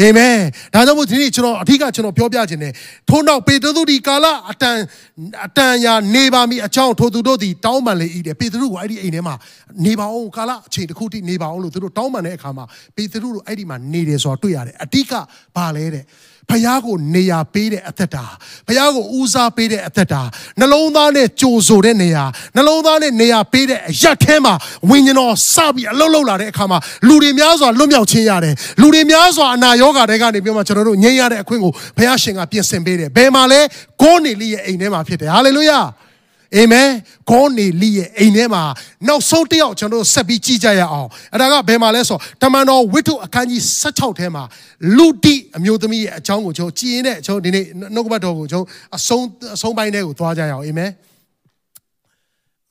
[0.00, 0.36] အာမင်
[0.74, 2.72] ဒါကြောင့်မို့ဒီနေ့ကျွန်တော်အထူးကကျွန်တော်ပြောပြခြင်းနဲ့
[3.08, 4.76] ထို့နောက်ပေတရုဒီကာလအတန်
[5.46, 9.34] အတန်ရာနေပါမီအကြောင်းထိုသူတို့ဒီတောင်းပန်လေ၏တဲ့ပေတရုကိုအဲ့ဒီအိမ်ထဲမှာ
[9.84, 12.64] နေပါအောင်ကာလအချိန်တစ်ခုထိနေပါအောင်လို့သူတို့တောင်းပန်တဲ့အခါမှာ
[12.96, 15.12] ပေတရုတို့အဲ့ဒီမှာနေတယ်ဆိုတာတွေ့ရတယ်အတိက
[15.56, 16.04] ဘာလဲတဲ့
[16.50, 18.24] ဖះကိုနေရာပေးတဲ့အသက်တာ
[18.68, 20.22] ဖះကိုဦးစားပေးတဲ့အသက်တာ
[20.60, 22.24] နှလုံးသားနဲ့ကြိုဆိုတဲ့နေရာ
[22.56, 24.54] နှလုံးသားနဲ့နေရာပေးတဲ့အရက်ထဲမှာ
[24.90, 26.78] ဝိညာဉ်တော်စပြီးအလုံးလုံးလာတဲ့အခါမှာ
[27.08, 33.60] လူတွေများစွာလွတ်မြောက်ခြင်းရတယ်လူတွေများစွာအနာရောဂါတွေကနေပြောမှကျွန်တော်တို့ငြိမ်းရတဲ့အခွင့်ကိုဖះရှင်ကပြင်ဆင်ပေးတယ်ဘယ်မှာလဲ
[34.00, 35.80] ဂေါနေလိရဲ့အိမ်ထဲမှာဖြစ်တယ်ဟာလေလုယာ
[36.56, 36.88] အာမင်
[37.30, 38.62] ခေါနေလိရဲ့အိမ်ထဲမှာ
[39.08, 44.42] နောက်ဆုံးတစ်ယောက်ကျွန်တော်တို့ဆက်ပြီးကြည့်ကြရအောင်အဲ့ဒါကဘယ်မှာလဲဆိုတမန်တော်ဝိတ္ထုအခန်းကြီး16ထဲမှာ
[44.96, 49.24] လူတိအမျိုးသမီးရဲ့အကြောင်းကိုကျွန်တော်ကြည်ရင်တဲ့ကျွန်တော်ဒီနေ့နှုတ်ကပတ်တော်ကိုကျွန်တော်အဆုံး
[49.54, 50.90] အဆုံးပိုင်းထဲကိုသွားကြရအောင်အာမင်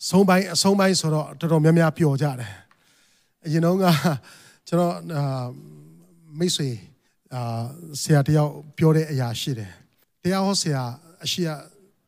[0.09, 2.51] ဆုံးပိုင်းအဆုံးပိုင်းဆိုတော့တော်တော်များများပျော်ကြတယ်
[3.45, 3.84] အရင်တော့က
[4.67, 4.93] ကျွန်တော်
[6.39, 6.69] မိတ်ဆွေ
[7.34, 7.63] အာ
[8.01, 9.71] ဆရာတယောက်ပြောတဲ့အရာရှိတယ်
[10.23, 10.84] တရားဟောဆရာ
[11.23, 11.41] အရှိ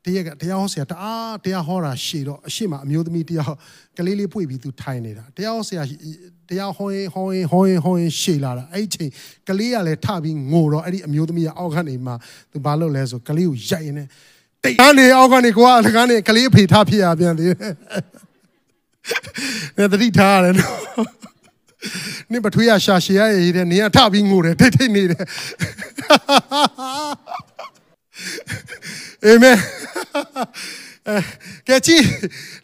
[0.06, 3.54] တရက်ကတရားဟောဆရာတအားတရားဟောတာရှေ့တော့အရှိမအမျိုးသမီးတရား
[3.98, 5.84] ကလေးလေးပွေပြီးသူထိုင်နေတာတရားဟောဆရာ
[6.50, 9.12] တရားဟောရင်ဟောရင်ဟောရင်ဟောရင်ရှေ့လာတာအဲ့ချိန်
[9.48, 12.14] ကလေးကလည်းထပြီးငိုတော့အဲ့ဒီအမျိုးသမီးကအောက်ကနေမှ
[12.52, 14.04] သူဘာလုပ်လဲဆိုကလေးကိုရိုက်နေ
[14.64, 17.54] တိတ်ကနေအောက်ကနေကိုကတကားနေကလေးအဖေထားဖြစ်ရပြန်သေးတ
[19.82, 20.76] ယ်တတိထားရတယ်နော်
[22.32, 25.24] နင်ပထွေးရရှာရှည်ရရည်တဲ့နင်ကထပြီးငိုတယ်ထိတ်ထိတ်နေတယ်
[29.25, 29.59] အာမင်
[31.69, 32.05] ကဲကြည့်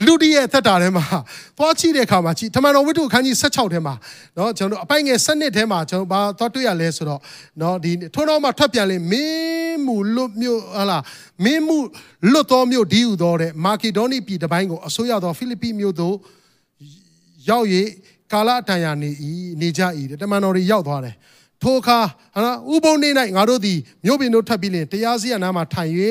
[0.05, 1.05] လူတီရဲ့သက်တာထဲမှာ
[1.59, 3.95] သွားကြည့်တဲ့အခါမှာကြည့်ဓမ္မတော်ဝိတ္ထုအခန်းကြီး16ထဲမှာ
[4.37, 7.21] เนาะကျွန်တော်တို့အပိုင်ငယ်7ထဲမှာကျွန်တော်ဘာသွားတွေ့ရလဲဆိုတော့
[7.59, 10.99] เนาะဒီထွန်းတော်မှာထွက်ပြန်လေမင်းမူလွတ်မြို့ဟလာ
[11.45, 11.77] မင်းမူ
[12.33, 16.15] လွတ်တော်မြို့ဒီဟုသောတဲ့မာကေဒေါနိပြည်တပိုင်းကိုအစိုးရသောဖိလိပ္ပိမြို့သို့
[17.49, 17.67] ရောက်၍
[18.33, 21.15] ကာလအတန်ရာနေဤနေကြဤတဲ့တမန်တော်တွေရောက်သွားတယ်
[21.63, 21.99] ထိုအခါ
[22.35, 25.93] ဟာဥပုံနေ၌ငါတို့သည်မြို့ပြင်တို့ထပ်ပြီးလင်တရားစီရင်နားမှာထိုင်၍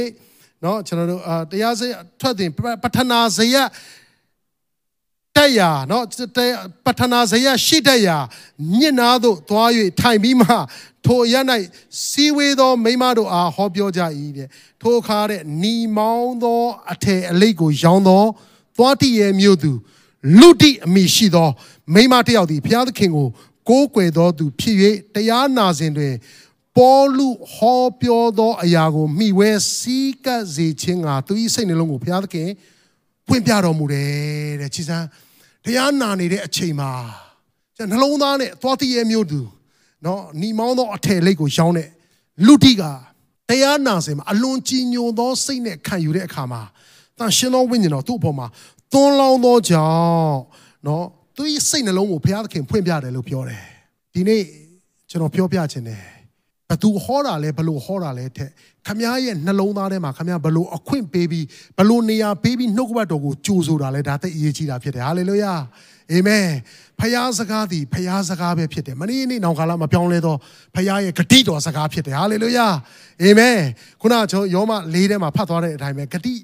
[0.61, 1.87] เนาะကျွန်တော်တို့အာတရားစီ
[2.19, 2.51] ထွက်တင်
[2.83, 3.55] ပထနာဇယ
[5.35, 6.03] တက်ရာเนาะ
[6.85, 8.17] ပထနာဇယရှိတက်ရာ
[8.79, 10.51] ညစ်နာတို့သွား၍ထိုင်ပြီးမှ
[11.05, 11.35] ထိုရ၌
[12.07, 14.01] စီဝေသောမိမတို့အားဟောပြောကြ၏
[14.37, 14.47] တဲ့
[14.81, 18.23] ထိုအခါတဲ့နီမောင်းသောအထည်အလိတ်ကိုရောင်းသော
[18.77, 19.71] သွားတိရဲ့မြို့သူ
[20.39, 21.49] လူတိအမိရှိသော
[21.93, 23.27] မိမတယောက်သည်ဘုရားသခင်ကို
[23.69, 24.75] ကိုးကွယ်သောသူဖြစ်၍
[25.13, 26.13] တရားနာစဉ်တွင်
[26.76, 32.48] ပေါလုဟောပြောသောအရာကိုမိဝဲစီးကပ်စေခြင်းကသူ၏စိတ်နှလုံးကိုဘုရားသခင်
[33.26, 34.10] ပွင့်ပြတော်မူတယ်
[34.60, 35.06] တဲ့ချစ်စမ်း
[35.64, 36.90] တရားနာနေတဲ့အချိန်မှာ
[37.76, 39.40] ကျနှလုံးသားနဲ့သွားတည်ရဲ့မျိုးသူ
[40.04, 41.88] နော်ညီမောင်းသောအထည်လိတ်ကိုရောင်းတဲ့
[42.46, 42.82] လူတိက
[43.48, 46.62] တရားနာစဉ်မှာအလွန်ကြီးညိုသောစိတ်နဲ့ခံယူတဲ့အခါမှာ
[47.18, 48.46] တန်ရှင်သောဝိညာဉ်တော်သူ့အပေါ်မှာ
[48.92, 50.40] သွန်းလောင်းသောကြောင့်
[50.86, 51.04] နော်
[51.36, 53.64] သူ၏စိတ်နှလုံးကိုဘုရားသခင်ဖွင့်ပြတယ်လို့ပြောတယ်
[54.14, 54.42] ဒီနေ့
[55.10, 56.02] ကျွန်တော်ပြောပြခြင်းတယ်
[56.70, 58.48] ဘသူဟောတာလဲဘလို့ဟောတာလဲတဲ့
[58.86, 61.46] ခမည်းရဲ့နှလုံးသားထဲမှာခမည်းဘလို့အခွင့်ပေးပြီး
[61.78, 65.52] ဘလို့နေရာပေးပြီးနှုတ်ကပတ်တော်ကိုကြိုဆိုတာလဲဒါသိအရေးကြီးတာဖြစ်တယ်ဟာလေလုယာ
[66.12, 66.48] အာမင်
[67.00, 70.38] ဖခင်စကားသည်ဖခင်စကားပဲဖြစ်တယ်မနေ့နေ့နောက်ကာလမပြောင်းလဲတော့
[70.74, 72.66] ဖခင်ရဲ့ဂတိတော်စကားဖြစ်တယ်ဟာလေလုယာ
[73.22, 73.58] အာမင်
[74.00, 76.34] ခုနကျွန်တော်ယောမ၄ထဲမှာဖတ်သွားတဲ့အတိုင်းပဲဂတိ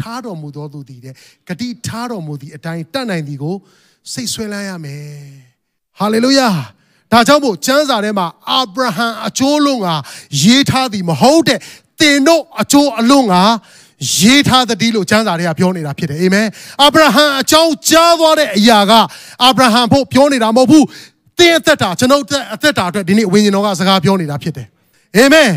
[0.00, 1.14] ထားတော်မူသောသူသည်တဲ့
[1.48, 3.56] ဂတိထားတော်မူသည့်အတိုင်းတတ်နိုင်သည်ကို
[4.12, 5.04] စိတ်ဆွဲလန်းရမယ်
[5.98, 6.48] ဟာလေလုယာ
[7.12, 9.88] ဒါကြောင့်မို့ကျမ်းစာထဲမှာအာဗြဟံအကျိုးလုံးက
[10.42, 11.58] ရေးထားသည်မဟုတ်တဲ့
[12.00, 13.34] တင်တို့အကျိုးအလုံးက
[14.18, 16.46] ရေးထားသတည်းလို့ကျမ်းစာတွေကပြောနေတာဖြစ်တယ်အာမင်
[16.82, 18.92] အာဗြဟံအကြောင်းကြားသွားတဲ့အရာက
[19.44, 20.86] အာဗြဟံဖို့ပြောနေတာမဟုတ်ဘူး
[21.38, 24.66] တင်းအသက်တာကျွန်ုပ်အသက်တာအတွက်ဒီနေ့ဝိညာဉ်တော်ကစကားပြောနေတာဖြစ်တယ်
[25.16, 25.50] အာမင်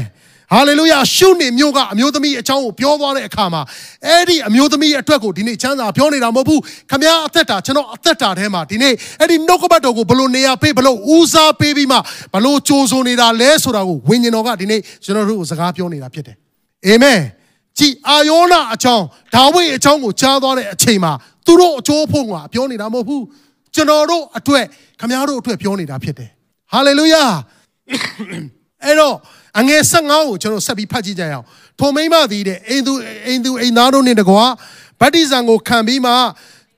[0.54, 3.62] ဟာလေလုယာရှုနေမျိုးကအမျိုးသမီးအကြောင်းကိုပြောသွားတဲ့အခါမှာ
[4.08, 11.98] အဲ့ဒီအမျိုးသမီးအတွက်ကိုဒီနေ့ချမ်းသာပြောနေတာမဟုတ်ဘူးခမည်းအသက်တာကျွန်တော်အသက်တာထဲမှာဒီနေ့အဲ့ဒီနှုတ်ကပတ်တော်ကိုဘလို့နေရာပေးဘလို့ဦးစားပေးပြီးမှ
[12.34, 16.36] ဘလို့ကြိုးဆိုနေတာလဲဆိုတာကိုဝိညာဉ်တော်ကဒီနေ့ကျွန်တော်တို့ကိုစကားပြောနေတာဖြစ်တယ်
[16.88, 17.20] အာမင်
[17.78, 21.14] ကြည်အာယောနာအကြောင်းဒါဝိအကြောင်းကိုကြားသွားတဲ့အချိန်မှာ
[21.46, 23.24] သူတို့အကျိုးဖို့ကပြောနေတာမဟုတ်ဘူး
[23.76, 24.66] ကျွန်တော်တို့အတွက်
[25.00, 26.30] ခမည်းတော်အတွက်ပြောနေတာဖြစ်တယ်
[26.72, 27.24] ဟာလေလုယာ
[28.84, 29.16] အဲ့တော့
[29.60, 31.46] အငယ်15ကိုကျွန်တော်ဆက်ပြီးဖတ်ကြည့်ကြရအောင်
[31.80, 32.94] ထိုမိမသည်တဲ့အိမ်သူ
[33.28, 34.44] အိမ်သူအိမ်သားတို့နှင့်တကွာ
[35.00, 36.14] ဗတ္တိဇံကိုခံပြီးမှ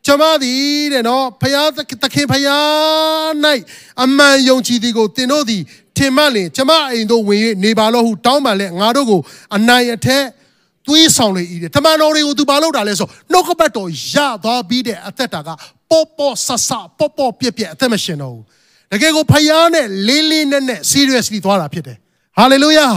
[0.06, 3.30] ကျမသည်တဲ့နော်ဖယားသခင်ဖယား၌
[4.04, 5.62] အမှန်ယုံကြည်သည်ကိုသင်တို့သည်
[5.98, 9.22] ထင်မှတ်လင်ကျမအိမ်တို့ဝင်၍နေပါလို့ဟုတောင်းပန်လဲငါတို့ကို
[9.56, 10.24] အနိုင်အထက်
[10.88, 15.50] သွေးဆောင်လေဤတဲ့တမန်တော်တွေကိုသူဘာလုပ်တာလဲဆိုနှုတ်ကပတ်တော်ရသွားပြီးတဲ့အသက်တာက
[15.90, 18.44] ပေါ့ပေါ့ဆဆပေါ့ပေါ့ပြက်ပြက်အသက်မရှင်တော့ဘူး
[18.92, 21.98] တကယ်ကိုဖယားနဲ့လေးလေးနက်နက် seriously သွားတာဖြစ်တယ်
[22.38, 22.88] ဟာလေလုယာ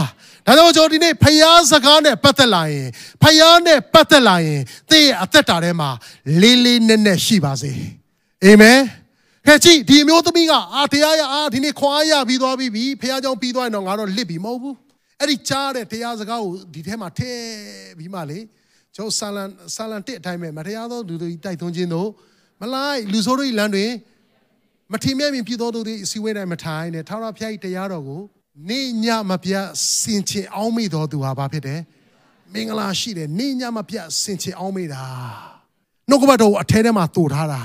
[0.47, 2.87] ဒါကြောင့်ကျွန်တော်ဒီနေ့ဖယားစကားနဲ့ပတ်သက်လာရင်
[3.23, 4.59] ဖယားနဲ့ပတ်သက်လာရင်
[4.89, 5.89] သင်ရဲ့အသက်တာထဲမှာ
[6.41, 7.71] လေးလေးနက်နက်ရှိပါစေ
[8.45, 8.79] အာမင်
[9.47, 14.75] ဟဲ့ကြည့်ဒီမျိုးသမီးကအာတရားရအာဒီနေ့ခွာရပြီးသွားပြီဖယားကြောင့်ပြီးသွားရင်တော့ငါတော့လစ်ပြီမဟုတ်ဘူး
[15.19, 17.39] အဲ့ဒီကြားတဲ့တရားစကားကိုဒီထဲမှာထည့်
[17.97, 18.39] ပြီးမှလေ
[18.95, 22.09] ကျွန်တော်ဆာလန်ဆာလန်တစ်အတိုင်းပဲမတရားသောလူတို့တိုက်သွင်းခြင်းတို့
[22.61, 23.91] မလိုက်လူဆိုးတို့လမ်းတွင်
[24.93, 28.21] မထင်မြဲမြင်ပြသောတို့သည်အစည်းအဝေးတိုင်းမထိုင်နဲ့ထာဝရဘုရား၏တရားတော်ကို
[28.69, 29.53] နေညမပြ
[29.99, 31.79] စင်ချင်အောင်မိတော်သူဟာဘာဖြစ်တယ်
[32.53, 35.03] မင်္ဂလာရှိတယ်နေညမပြစင်ချင်အောင်မိတာ
[36.09, 37.61] နှုတ်ကပတ်တော်ကိုအထဲထဲမှာတူထားတာ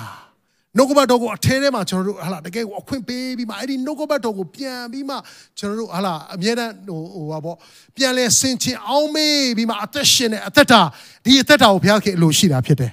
[0.77, 5.17] နှုတ်ကပတ်တော်ကိုအထဲထဲမှာကျွန်တော်တို့ဟာလာတကယ်ကိုအခွင့်ပေးပြီးမှအဲ့ဒီနှုတ်ကပတ်တော်ကိုပြန်ပြီးမှ
[5.59, 7.57] ကျွန်တော်တို့ဟာလာအမြဲတမ်းဟိုဟိုပါပေါ့
[7.97, 10.81] ပြန်လဲဆင်ချင်အောင်မေးပြီးမှအသက်ရှင်တဲ့အသက်တာ
[11.25, 12.93] ဒီအသက်တာကိုဘုရားခင်အလိုရှိတာဖြစ်တယ်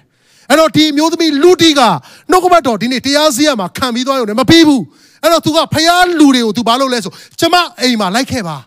[0.49, 1.81] အဲ့တော့ဒီမျိုးသမီးလူတီက
[2.31, 4.83] နှုတ်ကပတ်တော်ဒီနေ့တရားစီရမှာခံပြီးသွားရုံနဲ့မပြီးဘူး
[5.23, 8.57] အဲ့တော့ तू ကဖျားလူတွေကို तू ဘာလုပ်လဲဆိုကျမအိမ်မှာလိုက်ခဲ့ပါ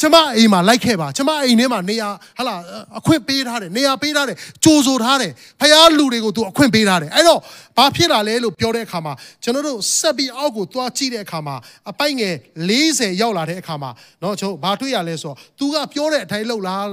[0.00, 2.08] ကျမအိမ်မှာလိုက်ခဲ့ပါကျမအိမ်ထဲမှာနေရာ
[2.38, 2.54] ဟလာ
[2.98, 7.40] အခွင့်ပေးထားတယ်နေရာပေးထားတယ်ကြိုဆိုထားတယ်ဖခင်လူတွေကိုသူအခွင့်ပေးထားတယ်အဲ့တော့
[7.76, 9.12] ဘာဖြစ်လာလဲလို့ပြောတဲ့အခါမှာ
[9.42, 11.56] ကျွန်တော်တို့ဆက်ပြီးအောက်ကိုသွားကြည့်တဲ့အခါမှာ
[11.90, 12.34] အပိုက်ငယ်
[12.78, 16.86] 40ရောက်လာတဲ့အခါမှာเนาะကျွန်တော်ဘာတွေ့ရလဲဆိုတော့သူကပြောတဲ့အတိုင်းလှုပ်လား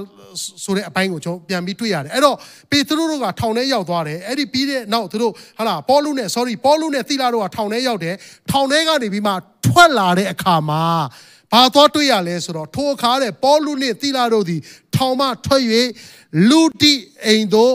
[0.63, 2.38] ဆိုတဲ့အပိုင်းကိုကျွန်တော်ပြန်ပြီးတွေ့ရတယ်အဲ့တော့
[2.71, 8.15] ပေတရုတို့ကထောင်ထဲရောက်သွားတယ်အဲ့ဒီပြီးတဲ့နောက်သူတို့ဟလာပေါလုနဲ့ sorry ပေါလုနဲ့သီလာတို့ကထောင်ထဲရောက်တယ်
[8.51, 9.34] ထောင်ထဲကနေပြီးမှ
[9.65, 10.84] ထွက်လာတဲ့အခါမှာ
[11.53, 14.61] ဘာသွားတွေ့ရလဲဆိုတော့ထိုအခါတဲ့ပေါလုနှင့်သီလာတို့သည်
[14.94, 15.62] ထောင်မှထွက်၍
[16.49, 16.94] လူတိ
[17.26, 17.74] အိမ်သို့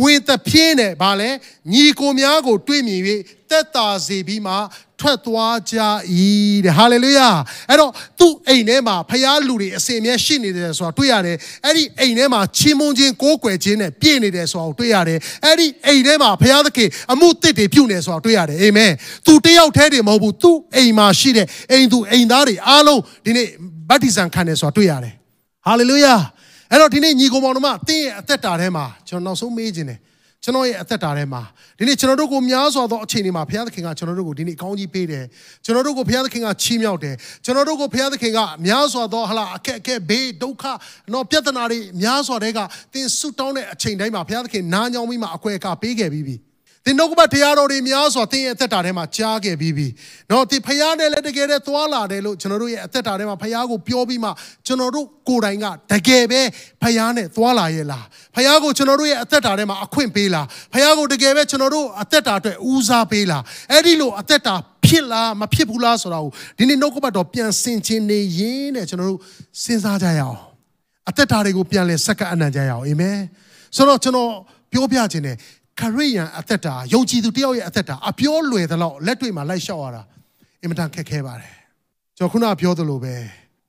[0.00, 1.30] ဝင်သဖြင်းနဲ့ဗာလဲ
[1.72, 3.02] ညီကိုများကို တွေ့မြင်၍
[3.50, 4.54] တက်တာစေပြီးမှ
[5.00, 5.78] ထွက်သွားကြ၏
[6.64, 7.28] တဲ့ဟာလေလုယာ
[7.68, 18.92] အဲ့တော့သူ့အိမ်ထဲမှာဖျားလူတွေအစင်မြဲရှိနေတယ်ဆိုတာတွေ့ရတယ်အဲ့ဒီအိမ်ထဲမှာချီးမွမ်းခြင်းကိုးကွယ်ခြင်းနဲ့ပြည့်နေတယ်ဆိုတာတွေ့ရတယ်အဲ့ဒီအိမ်ထဲမှာဖျားသခင်အမှုတစ်တွေပြုနေဆိုတာတွေ့ရတယ်အာမင်
[19.26, 23.46] သူတယောက်တည်းတည်းမဟုတ်ဘူးသူ့အိမ်မှာရှိတဲ့အိမ်သူအိမ်သားတွေအားလုံးဒီနေ့
[23.90, 25.14] ဗတ္တိဇံခံတယ်ဆိုတာတွေ့ရတယ်
[25.66, 26.14] ဟာလေလုယာ
[26.72, 29.98] အဲ့တော့ဒီနေ့ညီကောင်မောင်တို့မတင်းရဲ့အသက်တာထဲမှာကျွန်တော်နောက်ဆုံးမေးခြင်းတယ်
[30.44, 31.42] ကျွန်တော်ရဲ့အသက်တာထဲမှာ
[31.78, 35.24] ဒီနေ့ကျွန်တော်တို့ကိုများစွာသောအချိန်တွေမှာဘုရားသခင်ကကျွန်တော်တို့ကိုဒီနေ့ကောင်းကြီးပေးတယ်
[35.64, 37.14] ကျွန်တော်တို့ကိုဘုရားသခင်ကချီးမြှောက်တယ်
[37.44, 40.64] ကျွန်တော်တို့ကိုဘုရားသခင်ကများစွာသောဟလာအခက်အခဲဘေးဒုက္ခ
[41.14, 42.58] တော့ပြဿနာတွေများစွာတဲ့က
[42.92, 46.36] သင်ဆုတောင်းတဲ့အချိန်တိုင်းမှာဘုရားသခင်နားညောင်းပြီးမှအကွယ်အကပေးခဲ့ပြီးပြီ
[46.84, 49.86] သင်နှုတ်ကပတ်တရားတော်တွေများစွာသင်ရဲ့အသက်တာထဲမှာကြားခဲ့ပြီးပြီ။
[50.30, 54.30] နော်သင်ဖရားနဲ့လည်းတကယ်တည်းသွားလာတယ်လို့ကျွန်တော်တို့ရဲ့အသက်တာထဲမှာဖရားကိုပြောပြီးမှ
[54.66, 56.40] ကျွန်တော်တို့ကိုယ်တိုင်ကတကယ်ပဲ
[56.82, 58.04] ဖရားနဲ့သွားလာရဲ့လား။
[58.34, 64.54] ဖရားကိုကျွန်တော်တို့ရဲ့အသက်တာထဲမှာအခွင့်ပေးလား။ဖရားကိုတကယ်ပဲကျွန်တော်တို့အသက်တာအတွက်ဦးစားပေးလား။အဲ့ဒီလိုအသက်တာ
[64.86, 69.20] ဖြစ်လားမဖြစ်ဘူးလားဆိုတာကိုဒီနေ့နှုတ်ကပတ်တော်ပြန်ဆင်ခြင်နေရင်တဲ့ကျွန်တော်တို့
[69.62, 70.38] စဉ်းစားကြရအောင်။
[71.08, 73.18] အသက်တာတွေကိုပြန်လဲစက္ကအနံ့ကြရအောင်အာမင်။
[73.76, 74.30] ဆိုတော့ကျွန်တော်
[74.72, 75.36] ပြောပြခြင်းနဲ့
[75.80, 80.02] ခရိယန်အသက်တာယုံကြည်သူတယောက်ရဲ့အသက်တာအပြောလွယ်သလောက်လက်တွေ့မှာလိုက်လျှောက်ရတာ
[80.62, 81.54] အင်မတန်ခက်ခဲပါတယ်
[82.16, 83.14] ကျွန်တော်ခုနပြောသလိုပဲ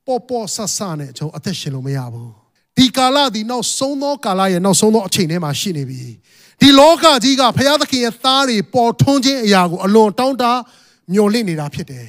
[0.05, 2.31] ပေါ်ပေါ်ဆဆနဲ့ကျွန်တော်အသက်ရှင်လို့မရဘူး
[2.77, 6.01] ဒီကာလဒီနောက်ဆုံးသောကာလရဲ့နောက်ဆုံးသောအချိန်ထဲမှာရှိနေပြီ
[6.59, 10.43] ဒီလောကကြီးကဘုရားသခင်ရဲ့သားတွေပေါ်ထွန်းခြင်းအရာကိုအလွန်တောင်းတ
[11.13, 12.07] မျှော်လင့်နေတာဖြစ်တယ်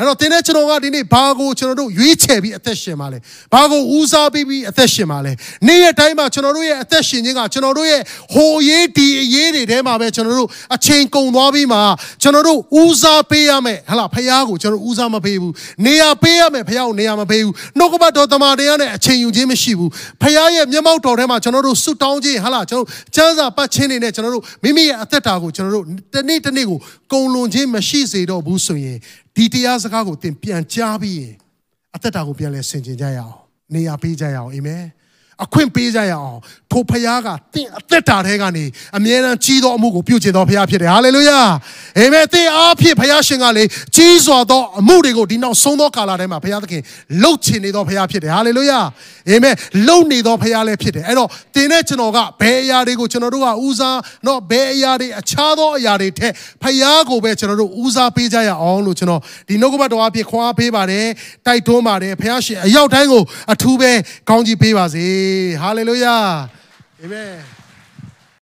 [0.00, 3.18] အဲ့တော့တင်းတဲ့ကျွန်တော်ကဒီနေ့ဘာကိုကျွန်တော်တို့ရွေးချယ်ပြီးအသက်ရှင်ပါလဲ
[3.52, 5.32] ဘာကိုဦးစားပေးပြီးအသက်ရှင်ပါလဲ
[5.66, 8.00] နေ့ရက်တိုင်းမှာကျွန်တော်တို့ရဲ့အသက်ရှင်ခြင်းကကျွန်တော်တို့ရဲ့
[8.34, 11.78] ဟိုရေးဒီအရေးတွေထဲမှာပဲကျွန်တော်တို့အချိန်ကုန်သွားပြီးမှ
[12.22, 15.52] ကျွန်တော်တို့ဦးစားပေးရမယ်ဟလာဖះကိုကျွန်တော်ဦးစားမပေးဘူး
[15.86, 19.90] နေရာပေးရမယ်ဖះကိုနေရာမပေးဘူးနှုတ်ကပတ်တော်တမန်တရားနဲ့အချိန်ယူခြင်းမရှိဘူး
[20.22, 22.86] ဖះရဲ့မျက်မှောက်တော်ထဲမှာကျွန်တော်တို့ဆုတောင်းခြင်းဟလာကျွန်တော်
[23.16, 25.84] ကျမ်းစာပတ်ခြင်းတွေနဲ့ကျွန်တော်တို့မိမိရဲ့အသက်တာကိုကျွန်တော်တို့
[26.14, 26.78] တနေ့တနေ့ကို
[27.12, 28.98] ကုံလွန်ခြင်းမရှိစေတော့ဘူးဆိုရင်
[29.36, 31.34] ဒီတရားစကားကိုသင်ပြန်ကြားပြီးရင်
[31.94, 33.36] အသက်တာကိုပြန်လဲဆင်ခြင်ကြရအောင်
[33.74, 34.82] နေရာပေးကြရအောင်အာမင်
[35.44, 36.38] အခွင့်ပေးကြရအောင်
[36.72, 38.64] ထိုဖခင်ကတင့်အသက်တာထဲကနေ
[38.96, 41.40] အမြဲတမ်းကြီးသောအမှုကိုပြုကျင်တော်ဖခင်ဖြစ်တယ်ဟာလေလုယာ
[41.98, 43.64] အာမင်သင်အားဖြင့်ဖခင်ရှင်ကလေ
[43.96, 46.82] ကြီးစွာသောအမှုတွေကိုဒီနောက်ဆုံးသောကာလထဲမှာဖခင်သခင်
[47.22, 48.80] လှုပ်ချင်နေသောဖခင်ဖြစ်တယ်ဟာလေလုယာ
[49.28, 49.54] အာမင်
[49.86, 56.32] လှုပ်နေသောဖခင်လည်းဖြစ်တယ်အဲ့တော့သင်နဲ့ကျွန်တော်ကဘယ်အရာတွေကိုကျွန်တော်တို့ကဦးစားတော့ဘယ်အရာတွေအခြားသောအရာတွေထက်
[56.62, 61.06] ဖခင်ကိုပဲကျွန်တော်တို့ဦးစားပေးကြရအောင်လို့ကျွန်တော်ဒီနှုတ်ကပတ်တော်အဖြစ်ခွန်အားပေးပါတယ်
[61.46, 63.22] တိုက်တွန်းပါတယ်ဖခင်ရှင်အရောက်တိုင်းကို
[63.52, 63.92] အထူးပဲ
[64.28, 65.06] ကောင်းကြီးပေးပါစေ
[65.62, 66.16] ဟာလေလုယာ
[67.04, 67.34] Amen.